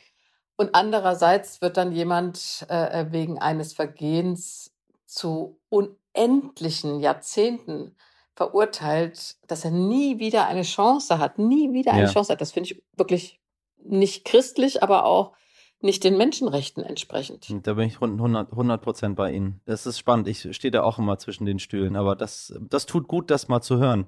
Und 0.56 0.74
andererseits 0.74 1.60
wird 1.60 1.76
dann 1.76 1.92
jemand 1.92 2.66
äh, 2.70 3.00
äh 3.00 3.12
wegen 3.12 3.40
eines 3.40 3.72
Vergehens 3.72 4.72
zu 5.06 5.60
unendlichen 5.68 7.00
Jahrzehnten 7.00 7.96
verurteilt, 8.34 9.36
dass 9.46 9.64
er 9.64 9.70
nie 9.70 10.18
wieder 10.18 10.46
eine 10.46 10.62
Chance 10.62 11.18
hat, 11.18 11.38
nie 11.38 11.72
wieder 11.72 11.92
eine 11.92 12.04
ja. 12.04 12.12
Chance 12.12 12.32
hat. 12.32 12.40
Das 12.40 12.52
finde 12.52 12.72
ich 12.72 12.82
wirklich 12.96 13.40
nicht 13.82 14.24
christlich, 14.24 14.82
aber 14.82 15.04
auch 15.04 15.32
nicht 15.80 16.02
den 16.02 16.16
Menschenrechten 16.16 16.82
entsprechend. 16.82 17.46
Da 17.66 17.74
bin 17.74 17.86
ich 17.86 18.00
100 18.00 18.80
Prozent 18.80 19.16
bei 19.16 19.32
Ihnen. 19.32 19.60
Das 19.66 19.86
ist 19.86 19.98
spannend. 19.98 20.26
Ich 20.28 20.48
stehe 20.56 20.72
da 20.72 20.82
auch 20.82 20.98
immer 20.98 21.18
zwischen 21.18 21.44
den 21.44 21.58
Stühlen, 21.58 21.94
aber 21.94 22.16
das, 22.16 22.54
das 22.60 22.86
tut 22.86 23.06
gut, 23.06 23.30
das 23.30 23.48
mal 23.48 23.60
zu 23.60 23.78
hören. 23.78 24.06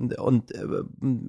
Und 0.00 0.52
äh, 0.52 0.66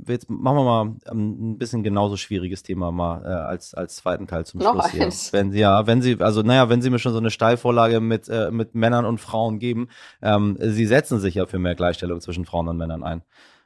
jetzt 0.07 0.29
machen 0.29 0.57
wir 0.57 0.63
mal 0.63 0.95
ähm, 1.11 1.51
ein 1.51 1.57
bisschen 1.57 1.83
genauso 1.83 2.15
schwieriges 2.15 2.63
Thema 2.63 2.91
mal 2.91 3.23
äh, 3.23 3.27
als, 3.27 3.73
als 3.73 3.97
zweiten 3.97 4.27
Teil 4.27 4.45
zum 4.45 4.61
Noch 4.61 4.73
Schluss 4.73 5.01
eins. 5.01 5.29
hier. 5.29 5.33
Wenn 5.39 5.51
Sie, 5.51 5.59
ja, 5.59 5.87
wenn 5.87 6.01
Sie, 6.01 6.21
also 6.21 6.41
naja, 6.41 6.69
wenn 6.69 6.81
Sie 6.81 6.89
mir 6.89 6.99
schon 6.99 7.11
so 7.11 7.19
eine 7.19 7.31
Steilvorlage 7.31 7.99
mit, 7.99 8.29
äh, 8.29 8.49
mit 8.49 8.73
Männern 8.73 9.05
und 9.05 9.19
Frauen 9.19 9.59
geben, 9.59 9.89
ähm, 10.21 10.57
Sie 10.59 10.85
setzen 10.85 11.19
sich 11.19 11.35
ja 11.35 11.45
für 11.45 11.59
mehr 11.59 11.75
Gleichstellung 11.75 12.21
zwischen 12.21 12.45
Frauen 12.45 12.69
und 12.69 12.77
Männern 12.77 13.03
ein. 13.03 13.23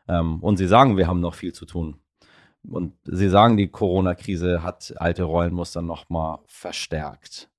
Ähm, 0.08 0.41
und 0.41 0.58
Sie 0.58 0.68
sagen, 0.68 0.98
wir 0.98 1.08
haben 1.08 1.20
noch 1.20 1.36
viel 1.36 1.54
zu 1.54 1.65
tun. 1.65 2.00
Und 2.68 2.94
Sie 3.04 3.30
sagen, 3.30 3.58
die 3.58 3.68
Corona-Krise 3.68 4.63
hat 4.63 4.94
alte 4.98 5.24
Rollenmuster 5.24 5.84
nochmal 5.84 6.39
verstärkt. 6.48 7.50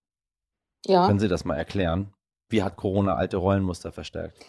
Ja. 0.84 1.06
Können 1.06 1.20
Sie 1.20 1.28
das 1.28 1.44
mal 1.44 1.56
erklären? 1.56 2.12
Wie 2.48 2.62
hat 2.62 2.76
Corona 2.76 3.14
alte 3.14 3.36
Rollenmuster 3.38 3.92
verstärkt? 3.92 4.44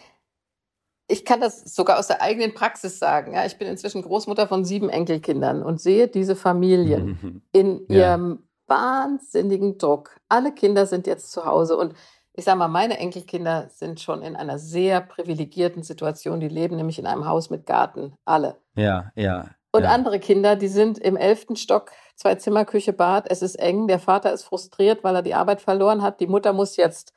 Ich 1.08 1.24
kann 1.24 1.40
das 1.40 1.62
sogar 1.74 1.98
aus 1.98 2.06
der 2.06 2.22
eigenen 2.22 2.54
Praxis 2.54 2.98
sagen. 2.98 3.32
Ja, 3.32 3.46
ich 3.46 3.58
bin 3.58 3.66
inzwischen 3.66 4.02
Großmutter 4.02 4.46
von 4.46 4.64
sieben 4.64 4.90
Enkelkindern 4.90 5.62
und 5.62 5.80
sehe 5.80 6.06
diese 6.06 6.36
Familien 6.36 7.42
in 7.52 7.86
ihrem 7.88 8.44
wahnsinnigen 8.66 9.78
Druck. 9.78 10.20
Alle 10.28 10.52
Kinder 10.52 10.86
sind 10.86 11.06
jetzt 11.06 11.32
zu 11.32 11.46
Hause 11.46 11.76
und 11.78 11.94
ich 12.34 12.44
sage 12.44 12.58
mal, 12.58 12.68
meine 12.68 12.98
Enkelkinder 12.98 13.68
sind 13.70 14.00
schon 14.00 14.22
in 14.22 14.36
einer 14.36 14.58
sehr 14.58 15.00
privilegierten 15.00 15.82
Situation. 15.82 16.38
Die 16.38 16.48
leben 16.48 16.76
nämlich 16.76 16.98
in 16.98 17.06
einem 17.06 17.26
Haus 17.26 17.50
mit 17.50 17.66
Garten, 17.66 18.14
alle. 18.24 18.56
Ja, 18.76 19.10
ja. 19.16 19.46
Und 19.72 19.82
ja. 19.82 19.90
andere 19.90 20.20
Kinder, 20.20 20.54
die 20.54 20.68
sind 20.68 20.98
im 20.98 21.16
elften 21.16 21.56
Stock, 21.56 21.90
zwei 22.14 22.36
Zimmer, 22.36 22.64
Küche, 22.64 22.92
Bad. 22.92 23.26
Es 23.28 23.42
ist 23.42 23.56
eng. 23.56 23.88
Der 23.88 23.98
Vater 23.98 24.32
ist 24.32 24.44
frustriert, 24.44 25.02
weil 25.02 25.16
er 25.16 25.22
die 25.22 25.34
Arbeit 25.34 25.60
verloren 25.60 26.00
hat. 26.00 26.20
Die 26.20 26.26
Mutter 26.26 26.52
muss 26.52 26.76
jetzt 26.76 27.12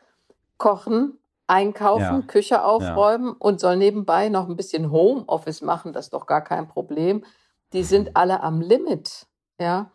kochen 0.57 1.19
einkaufen, 1.51 2.01
ja. 2.01 2.21
Küche 2.21 2.63
aufräumen 2.63 3.27
ja. 3.27 3.35
und 3.39 3.59
soll 3.59 3.75
nebenbei 3.75 4.29
noch 4.29 4.47
ein 4.47 4.55
bisschen 4.55 4.89
Homeoffice 4.89 5.61
machen, 5.61 5.91
das 5.91 6.05
ist 6.05 6.13
doch 6.13 6.25
gar 6.25 6.43
kein 6.43 6.69
Problem. 6.69 7.25
Die 7.73 7.83
sind 7.83 8.15
alle 8.15 8.41
am 8.41 8.61
Limit, 8.61 9.27
ja. 9.59 9.91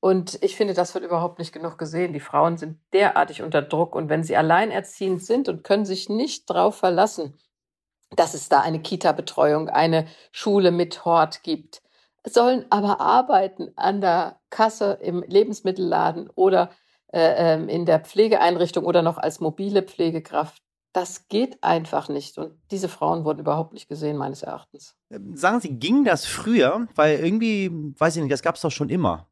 Und 0.00 0.38
ich 0.42 0.54
finde, 0.54 0.74
das 0.74 0.94
wird 0.94 1.04
überhaupt 1.04 1.40
nicht 1.40 1.52
genug 1.52 1.76
gesehen. 1.76 2.12
Die 2.12 2.20
Frauen 2.20 2.56
sind 2.56 2.78
derartig 2.92 3.42
unter 3.42 3.62
Druck 3.62 3.96
und 3.96 4.08
wenn 4.08 4.22
sie 4.22 4.36
alleinerziehend 4.36 5.24
sind 5.24 5.48
und 5.48 5.64
können 5.64 5.84
sich 5.84 6.08
nicht 6.08 6.48
darauf 6.48 6.76
verlassen, 6.76 7.36
dass 8.14 8.34
es 8.34 8.48
da 8.48 8.60
eine 8.60 8.80
Kita-Betreuung, 8.80 9.68
eine 9.68 10.06
Schule 10.30 10.70
mit 10.70 11.04
Hort 11.04 11.42
gibt, 11.42 11.82
sollen 12.24 12.66
aber 12.70 13.00
arbeiten 13.00 13.72
an 13.76 14.00
der 14.00 14.38
Kasse 14.50 14.98
im 15.02 15.22
Lebensmittelladen 15.22 16.30
oder 16.34 16.70
äh, 17.12 17.54
ähm, 17.54 17.68
in 17.68 17.86
der 17.86 18.00
Pflegeeinrichtung 18.00 18.84
oder 18.84 19.02
noch 19.02 19.18
als 19.18 19.40
mobile 19.40 19.82
Pflegekraft 19.82 20.62
das 20.92 21.28
geht 21.28 21.62
einfach 21.62 22.08
nicht. 22.08 22.38
Und 22.38 22.54
diese 22.70 22.88
Frauen 22.88 23.24
wurden 23.24 23.40
überhaupt 23.40 23.72
nicht 23.72 23.88
gesehen, 23.88 24.16
meines 24.16 24.42
Erachtens. 24.42 24.96
Ähm, 25.10 25.36
sagen 25.36 25.60
Sie, 25.60 25.78
ging 25.78 26.04
das 26.04 26.26
früher? 26.26 26.88
Weil 26.94 27.18
irgendwie, 27.20 27.70
weiß 27.98 28.16
ich 28.16 28.22
nicht, 28.22 28.32
das 28.32 28.42
gab 28.42 28.56
es 28.56 28.62
doch 28.62 28.70
schon 28.70 28.88
immer. 28.88 29.28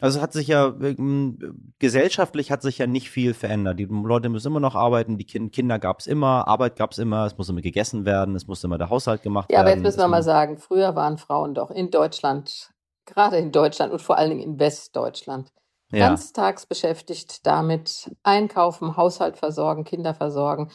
Also 0.00 0.20
hat 0.20 0.32
sich 0.32 0.46
ja, 0.46 0.68
ähm, 0.80 1.72
gesellschaftlich 1.80 2.52
hat 2.52 2.62
sich 2.62 2.78
ja 2.78 2.86
nicht 2.86 3.10
viel 3.10 3.34
verändert. 3.34 3.80
Die 3.80 3.88
Leute 3.90 4.28
müssen 4.28 4.46
immer 4.46 4.60
noch 4.60 4.76
arbeiten, 4.76 5.18
die 5.18 5.24
Kinder 5.24 5.80
gab 5.80 5.98
es 5.98 6.06
immer, 6.06 6.46
Arbeit 6.46 6.76
gab 6.76 6.92
es 6.92 6.98
immer, 6.98 7.26
es 7.26 7.36
muss 7.36 7.48
immer 7.48 7.62
gegessen 7.62 8.04
werden, 8.04 8.36
es 8.36 8.46
musste 8.46 8.68
immer 8.68 8.78
der 8.78 8.90
Haushalt 8.90 9.22
gemacht 9.22 9.50
ja, 9.50 9.58
werden. 9.58 9.66
Ja, 9.66 9.72
aber 9.72 9.76
jetzt 9.76 9.82
müssen 9.82 9.98
wir 9.98 10.08
mal 10.08 10.22
sagen, 10.22 10.58
früher 10.58 10.94
waren 10.94 11.18
Frauen 11.18 11.54
doch 11.54 11.72
in 11.72 11.90
Deutschland, 11.90 12.70
gerade 13.06 13.38
in 13.38 13.50
Deutschland 13.50 13.92
und 13.92 14.00
vor 14.00 14.18
allen 14.18 14.30
Dingen 14.30 14.42
in 14.42 14.60
Westdeutschland, 14.60 15.52
ja. 15.90 16.08
ganztags 16.08 16.66
beschäftigt 16.66 17.46
damit, 17.46 18.10
einkaufen, 18.22 18.96
Haushalt 18.96 19.36
versorgen, 19.36 19.84
Kinder 19.84 20.14
versorgen. 20.14 20.70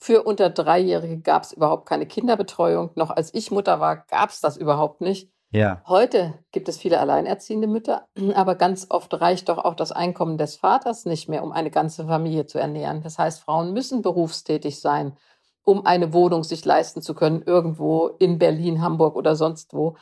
Für 0.00 0.22
unter 0.22 0.50
Dreijährige 0.50 1.20
gab 1.20 1.42
es 1.42 1.52
überhaupt 1.52 1.88
keine 1.88 2.06
Kinderbetreuung. 2.06 2.90
Noch 2.94 3.10
als 3.10 3.34
ich 3.34 3.50
Mutter 3.50 3.80
war, 3.80 4.04
gab 4.08 4.30
es 4.30 4.40
das 4.40 4.56
überhaupt 4.56 5.00
nicht. 5.00 5.30
Ja. 5.50 5.82
Heute 5.86 6.34
gibt 6.52 6.68
es 6.68 6.76
viele 6.76 7.00
alleinerziehende 7.00 7.66
Mütter, 7.66 8.06
aber 8.34 8.54
ganz 8.54 8.86
oft 8.90 9.18
reicht 9.18 9.48
doch 9.48 9.56
auch 9.56 9.74
das 9.74 9.92
Einkommen 9.92 10.36
des 10.36 10.56
Vaters 10.56 11.06
nicht 11.06 11.28
mehr, 11.28 11.42
um 11.42 11.52
eine 11.52 11.70
ganze 11.70 12.06
Familie 12.06 12.44
zu 12.44 12.58
ernähren. 12.58 13.00
Das 13.00 13.18
heißt, 13.18 13.40
Frauen 13.40 13.72
müssen 13.72 14.02
berufstätig 14.02 14.80
sein, 14.80 15.16
um 15.64 15.86
eine 15.86 16.12
Wohnung 16.12 16.44
sich 16.44 16.64
leisten 16.64 17.00
zu 17.00 17.14
können, 17.14 17.42
irgendwo 17.42 18.08
in 18.08 18.38
Berlin, 18.38 18.82
Hamburg 18.82 19.16
oder 19.16 19.36
sonst 19.36 19.72
wo. 19.72 19.96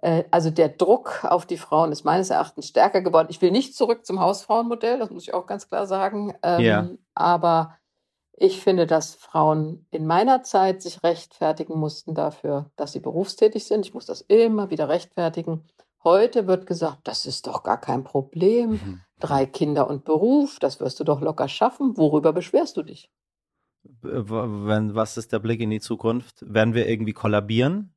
Äh, 0.00 0.24
also 0.30 0.50
der 0.50 0.68
Druck 0.68 1.24
auf 1.24 1.46
die 1.46 1.56
Frauen 1.56 1.92
ist 1.92 2.04
meines 2.04 2.30
Erachtens 2.30 2.68
stärker 2.68 3.02
geworden. 3.02 3.28
Ich 3.30 3.42
will 3.42 3.50
nicht 3.50 3.74
zurück 3.74 4.06
zum 4.06 4.20
Hausfrauenmodell, 4.20 4.98
das 4.98 5.10
muss 5.10 5.24
ich 5.24 5.34
auch 5.34 5.46
ganz 5.46 5.68
klar 5.68 5.86
sagen. 5.86 6.34
Ähm, 6.42 6.60
ja. 6.60 6.88
Aber 7.14 7.76
ich 8.32 8.60
finde, 8.60 8.86
dass 8.86 9.16
Frauen 9.16 9.86
in 9.90 10.06
meiner 10.06 10.42
Zeit 10.44 10.82
sich 10.82 11.02
rechtfertigen 11.02 11.78
mussten 11.78 12.14
dafür, 12.14 12.70
dass 12.76 12.92
sie 12.92 13.00
berufstätig 13.00 13.64
sind. 13.66 13.84
Ich 13.84 13.94
muss 13.94 14.06
das 14.06 14.20
immer 14.20 14.70
wieder 14.70 14.88
rechtfertigen. 14.88 15.64
Heute 16.04 16.46
wird 16.46 16.66
gesagt, 16.66 17.00
das 17.04 17.26
ist 17.26 17.48
doch 17.48 17.64
gar 17.64 17.80
kein 17.80 18.04
Problem. 18.04 18.70
Mhm. 18.70 19.00
Drei 19.18 19.46
Kinder 19.46 19.90
und 19.90 20.04
Beruf, 20.04 20.60
das 20.60 20.78
wirst 20.78 21.00
du 21.00 21.04
doch 21.04 21.20
locker 21.20 21.48
schaffen. 21.48 21.96
Worüber 21.96 22.32
beschwerst 22.32 22.76
du 22.76 22.84
dich? 22.84 23.10
Wenn, 24.02 24.94
was 24.94 25.16
ist 25.16 25.32
der 25.32 25.40
Blick 25.40 25.60
in 25.60 25.70
die 25.70 25.80
Zukunft? 25.80 26.44
Werden 26.46 26.74
wir 26.74 26.88
irgendwie 26.88 27.12
kollabieren? 27.12 27.94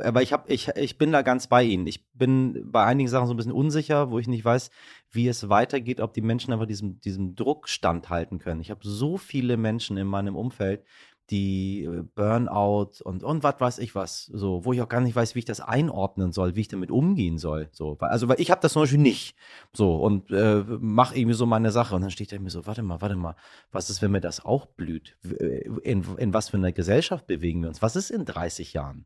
Aber 0.00 0.22
ich, 0.22 0.32
hab, 0.32 0.50
ich, 0.50 0.68
ich 0.76 0.98
bin 0.98 1.12
da 1.12 1.22
ganz 1.22 1.46
bei 1.46 1.62
Ihnen. 1.62 1.86
Ich 1.86 2.06
bin 2.12 2.70
bei 2.70 2.84
einigen 2.84 3.08
Sachen 3.08 3.26
so 3.26 3.34
ein 3.34 3.36
bisschen 3.36 3.52
unsicher, 3.52 4.10
wo 4.10 4.18
ich 4.18 4.28
nicht 4.28 4.44
weiß, 4.44 4.70
wie 5.10 5.28
es 5.28 5.48
weitergeht, 5.48 6.00
ob 6.00 6.12
die 6.14 6.20
Menschen 6.20 6.52
einfach 6.52 6.66
diesem, 6.66 7.00
diesem 7.00 7.34
Druck 7.34 7.68
standhalten 7.68 8.38
können. 8.38 8.60
Ich 8.60 8.70
habe 8.70 8.80
so 8.82 9.16
viele 9.16 9.56
Menschen 9.56 9.96
in 9.96 10.06
meinem 10.06 10.36
Umfeld, 10.36 10.84
die 11.30 11.84
äh, 11.84 12.04
Burnout 12.14 13.02
und, 13.04 13.22
und 13.22 13.42
was 13.42 13.60
weiß 13.60 13.78
ich 13.78 13.94
was, 13.94 14.26
so, 14.26 14.64
wo 14.64 14.72
ich 14.72 14.80
auch 14.80 14.88
gar 14.88 15.00
nicht 15.00 15.14
weiß, 15.14 15.34
wie 15.34 15.40
ich 15.40 15.44
das 15.44 15.60
einordnen 15.60 16.32
soll, 16.32 16.56
wie 16.56 16.62
ich 16.62 16.68
damit 16.68 16.90
umgehen 16.90 17.38
soll. 17.38 17.68
So, 17.72 17.96
also, 18.00 18.28
weil 18.28 18.40
ich 18.40 18.50
habe 18.50 18.60
das 18.60 18.72
zum 18.72 18.82
Beispiel 18.82 18.98
nicht. 18.98 19.36
So, 19.72 19.96
und 19.96 20.30
äh, 20.30 20.64
mache 20.80 21.16
irgendwie 21.16 21.34
so 21.34 21.46
meine 21.46 21.70
Sache. 21.70 21.94
Und 21.94 22.02
dann 22.02 22.10
steht 22.10 22.32
da 22.32 22.38
mir 22.38 22.50
so, 22.50 22.66
warte 22.66 22.82
mal, 22.82 23.00
warte 23.00 23.16
mal, 23.16 23.36
was 23.72 23.90
ist, 23.90 24.00
wenn 24.00 24.10
mir 24.10 24.20
das 24.20 24.44
auch 24.44 24.66
blüht? 24.66 25.16
Äh, 25.24 25.68
in, 25.82 26.04
in 26.16 26.32
was 26.32 26.48
für 26.48 26.56
einer 26.56 26.72
Gesellschaft 26.72 27.26
bewegen 27.26 27.62
wir 27.62 27.68
uns? 27.68 27.82
Was 27.82 27.96
ist 27.96 28.10
in 28.10 28.24
30 28.24 28.72
Jahren? 28.72 29.04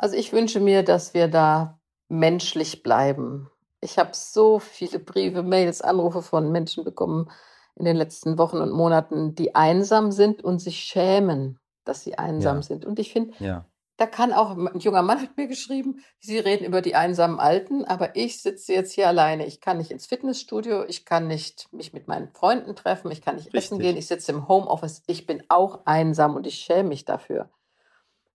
Also 0.00 0.16
ich 0.16 0.32
wünsche 0.32 0.60
mir, 0.60 0.82
dass 0.82 1.12
wir 1.12 1.28
da 1.28 1.78
menschlich 2.08 2.82
bleiben. 2.82 3.50
Ich 3.82 3.98
habe 3.98 4.12
so 4.14 4.58
viele 4.58 4.98
Briefe, 4.98 5.42
Mails, 5.42 5.82
Anrufe 5.82 6.22
von 6.22 6.50
Menschen 6.50 6.84
bekommen, 6.84 7.30
in 7.76 7.84
den 7.84 7.96
letzten 7.96 8.38
Wochen 8.38 8.56
und 8.56 8.72
Monaten, 8.72 9.34
die 9.34 9.54
einsam 9.54 10.10
sind 10.10 10.42
und 10.42 10.58
sich 10.58 10.78
schämen, 10.78 11.58
dass 11.84 12.02
sie 12.02 12.16
einsam 12.16 12.56
ja. 12.56 12.62
sind. 12.62 12.86
Und 12.86 12.98
ich 12.98 13.12
finde, 13.12 13.34
ja. 13.40 13.66
da 13.98 14.06
kann 14.06 14.32
auch 14.32 14.56
ein 14.56 14.78
junger 14.78 15.02
Mann 15.02 15.20
mit 15.20 15.36
mir 15.36 15.48
geschrieben, 15.48 16.02
Sie 16.18 16.38
reden 16.38 16.64
über 16.64 16.80
die 16.80 16.94
einsamen 16.94 17.38
Alten, 17.38 17.84
aber 17.84 18.16
ich 18.16 18.40
sitze 18.40 18.72
jetzt 18.72 18.94
hier 18.94 19.06
alleine. 19.06 19.44
Ich 19.44 19.60
kann 19.60 19.76
nicht 19.76 19.90
ins 19.90 20.06
Fitnessstudio, 20.06 20.82
ich 20.86 21.04
kann 21.04 21.28
nicht 21.28 21.70
mich 21.74 21.92
mit 21.92 22.08
meinen 22.08 22.28
Freunden 22.28 22.74
treffen, 22.74 23.10
ich 23.10 23.20
kann 23.20 23.36
nicht 23.36 23.48
Richtig. 23.48 23.64
essen 23.64 23.78
gehen, 23.78 23.98
ich 23.98 24.06
sitze 24.06 24.32
im 24.32 24.48
Homeoffice. 24.48 25.02
Ich 25.06 25.26
bin 25.26 25.42
auch 25.50 25.80
einsam 25.84 26.36
und 26.36 26.46
ich 26.46 26.54
schäme 26.54 26.88
mich 26.88 27.04
dafür. 27.04 27.50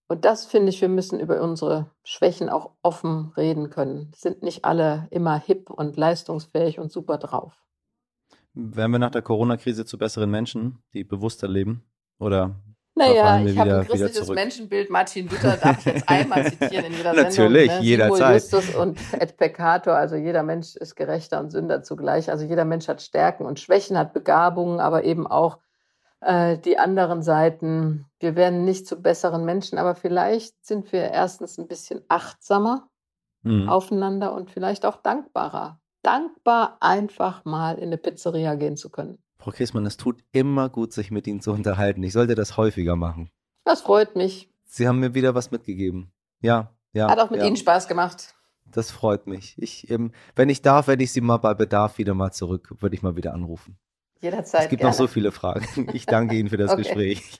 Und 0.07 0.23
das 0.23 0.45
finde 0.45 0.69
ich, 0.69 0.81
wir 0.81 0.89
müssen 0.89 1.19
über 1.19 1.41
unsere 1.41 1.89
Schwächen 2.03 2.49
auch 2.49 2.71
offen 2.83 3.33
reden 3.35 3.69
können. 3.69 4.11
Sind 4.15 4.43
nicht 4.43 4.63
alle 4.63 5.07
immer 5.09 5.39
hip 5.39 5.69
und 5.69 5.97
leistungsfähig 5.97 6.79
und 6.79 6.91
super 6.91 7.17
drauf. 7.17 7.65
Werden 8.53 8.91
wir 8.91 8.99
nach 8.99 9.11
der 9.11 9.23
Corona-Krise 9.23 9.85
zu 9.85 9.97
besseren 9.97 10.29
Menschen, 10.29 10.77
die 10.93 11.03
bewusster 11.03 11.47
leben? 11.47 11.83
Oder 12.19 12.55
naja, 12.97 13.41
ich 13.43 13.57
habe 13.57 13.79
ein 13.79 13.87
christliches 13.87 14.29
Menschenbild. 14.29 14.89
Martin 14.89 15.27
Luther 15.27 15.57
darf 15.57 15.79
ich 15.79 15.85
jetzt 15.85 16.07
einmal 16.07 16.45
zitieren 16.49 16.85
in 16.85 16.93
jeder 16.93 17.13
Sendung. 17.13 17.23
Natürlich, 17.23 17.67
ne? 17.67 17.79
jederzeit. 17.81 18.35
Justus 18.35 18.73
und 18.73 18.97
et 19.19 19.35
peccator, 19.35 19.95
also 19.95 20.15
jeder 20.15 20.43
Mensch 20.43 20.77
ist 20.77 20.95
gerechter 20.95 21.41
und 21.41 21.49
Sünder 21.51 21.83
zugleich. 21.83 22.29
Also 22.29 22.45
jeder 22.45 22.63
Mensch 22.63 22.87
hat 22.87 23.01
Stärken 23.01 23.45
und 23.45 23.59
Schwächen, 23.59 23.97
hat 23.97 24.13
Begabungen, 24.13 24.79
aber 24.79 25.03
eben 25.03 25.27
auch 25.27 25.57
äh, 26.25 26.57
die 26.57 26.77
anderen 26.77 27.21
Seiten. 27.21 28.05
Wir 28.19 28.35
werden 28.35 28.65
nicht 28.65 28.87
zu 28.87 29.01
besseren 29.01 29.45
Menschen, 29.45 29.77
aber 29.77 29.95
vielleicht 29.95 30.65
sind 30.65 30.91
wir 30.91 31.11
erstens 31.11 31.57
ein 31.57 31.67
bisschen 31.67 32.01
achtsamer 32.07 32.89
mhm. 33.43 33.69
aufeinander 33.69 34.33
und 34.33 34.51
vielleicht 34.51 34.85
auch 34.85 34.97
dankbarer 34.97 35.79
dankbar, 36.05 36.77
einfach 36.81 37.45
mal 37.45 37.77
in 37.77 37.85
eine 37.85 37.97
Pizzeria 37.97 38.55
gehen 38.55 38.77
zu 38.77 38.89
können. 38.89 39.17
Frau 39.37 39.51
Kiesmann, 39.51 39.85
es 39.85 39.97
tut 39.97 40.23
immer 40.31 40.69
gut, 40.69 40.93
sich 40.93 41.11
mit 41.11 41.27
Ihnen 41.27 41.41
zu 41.41 41.51
unterhalten. 41.51 42.03
Ich 42.03 42.13
sollte 42.13 42.35
das 42.35 42.57
häufiger 42.57 42.95
machen. 42.95 43.31
Das 43.63 43.81
freut 43.81 44.15
mich. 44.15 44.49
Sie 44.65 44.87
haben 44.87 44.99
mir 44.99 45.13
wieder 45.13 45.35
was 45.35 45.51
mitgegeben. 45.51 46.11
Ja, 46.41 46.71
ja. 46.93 47.09
Hat 47.09 47.19
auch 47.19 47.31
mit 47.31 47.41
ja. 47.41 47.47
Ihnen 47.47 47.57
Spaß 47.57 47.87
gemacht. 47.87 48.35
Das 48.71 48.91
freut 48.91 49.27
mich. 49.27 49.55
Ich, 49.57 49.89
ähm, 49.89 50.11
wenn 50.35 50.49
ich 50.49 50.61
darf, 50.61 50.87
werde 50.87 51.03
ich 51.03 51.11
Sie 51.11 51.21
mal 51.21 51.37
bei 51.37 51.53
Bedarf 51.53 51.97
wieder 51.97 52.13
mal 52.13 52.31
zurück, 52.31 52.75
würde 52.79 52.95
ich 52.95 53.01
mal 53.01 53.15
wieder 53.15 53.33
anrufen. 53.33 53.77
Jederzeit. 54.25 54.63
Es 54.63 54.69
gibt 54.69 54.81
gerne. 54.81 54.91
noch 54.91 54.97
so 54.97 55.07
viele 55.07 55.31
Fragen. 55.31 55.65
Ich 55.93 56.05
danke 56.05 56.35
Ihnen 56.35 56.49
für 56.49 56.57
das 56.57 56.71
okay. 56.73 56.81
Gespräch. 56.81 57.39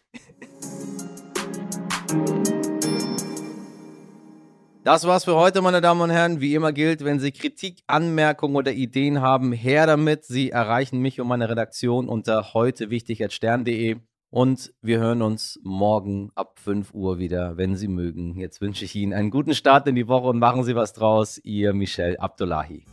Das 4.83 5.07
war's 5.07 5.25
für 5.25 5.35
heute, 5.35 5.63
meine 5.63 5.81
Damen 5.81 6.01
und 6.01 6.11
Herren. 6.11 6.41
Wie 6.41 6.53
immer 6.53 6.71
gilt, 6.71 7.03
wenn 7.03 7.19
Sie 7.19 7.31
Kritik, 7.31 7.81
Anmerkungen 7.87 8.55
oder 8.55 8.71
Ideen 8.71 9.19
haben, 9.19 9.51
her 9.51 9.87
damit. 9.87 10.25
Sie 10.25 10.51
erreichen 10.51 10.99
mich 10.99 11.19
und 11.19 11.27
meine 11.27 11.49
Redaktion 11.49 12.07
unter 12.07 12.53
heute 12.53 12.91
wichtig.stern.de. 12.91 13.95
Und 14.29 14.73
wir 14.81 14.99
hören 14.99 15.23
uns 15.23 15.59
morgen 15.63 16.29
ab 16.35 16.59
5 16.59 16.93
Uhr 16.93 17.17
wieder, 17.17 17.57
wenn 17.57 17.75
Sie 17.75 17.87
mögen. 17.87 18.37
Jetzt 18.37 18.61
wünsche 18.61 18.85
ich 18.85 18.93
Ihnen 18.93 19.13
einen 19.13 19.31
guten 19.31 19.55
Start 19.55 19.87
in 19.87 19.95
die 19.95 20.07
Woche 20.07 20.27
und 20.27 20.37
machen 20.37 20.63
Sie 20.63 20.75
was 20.75 20.93
draus. 20.93 21.39
Ihr 21.43 21.73
Michel 21.73 22.17
Abdullahi. 22.17 22.85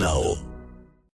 Now. 0.00 0.49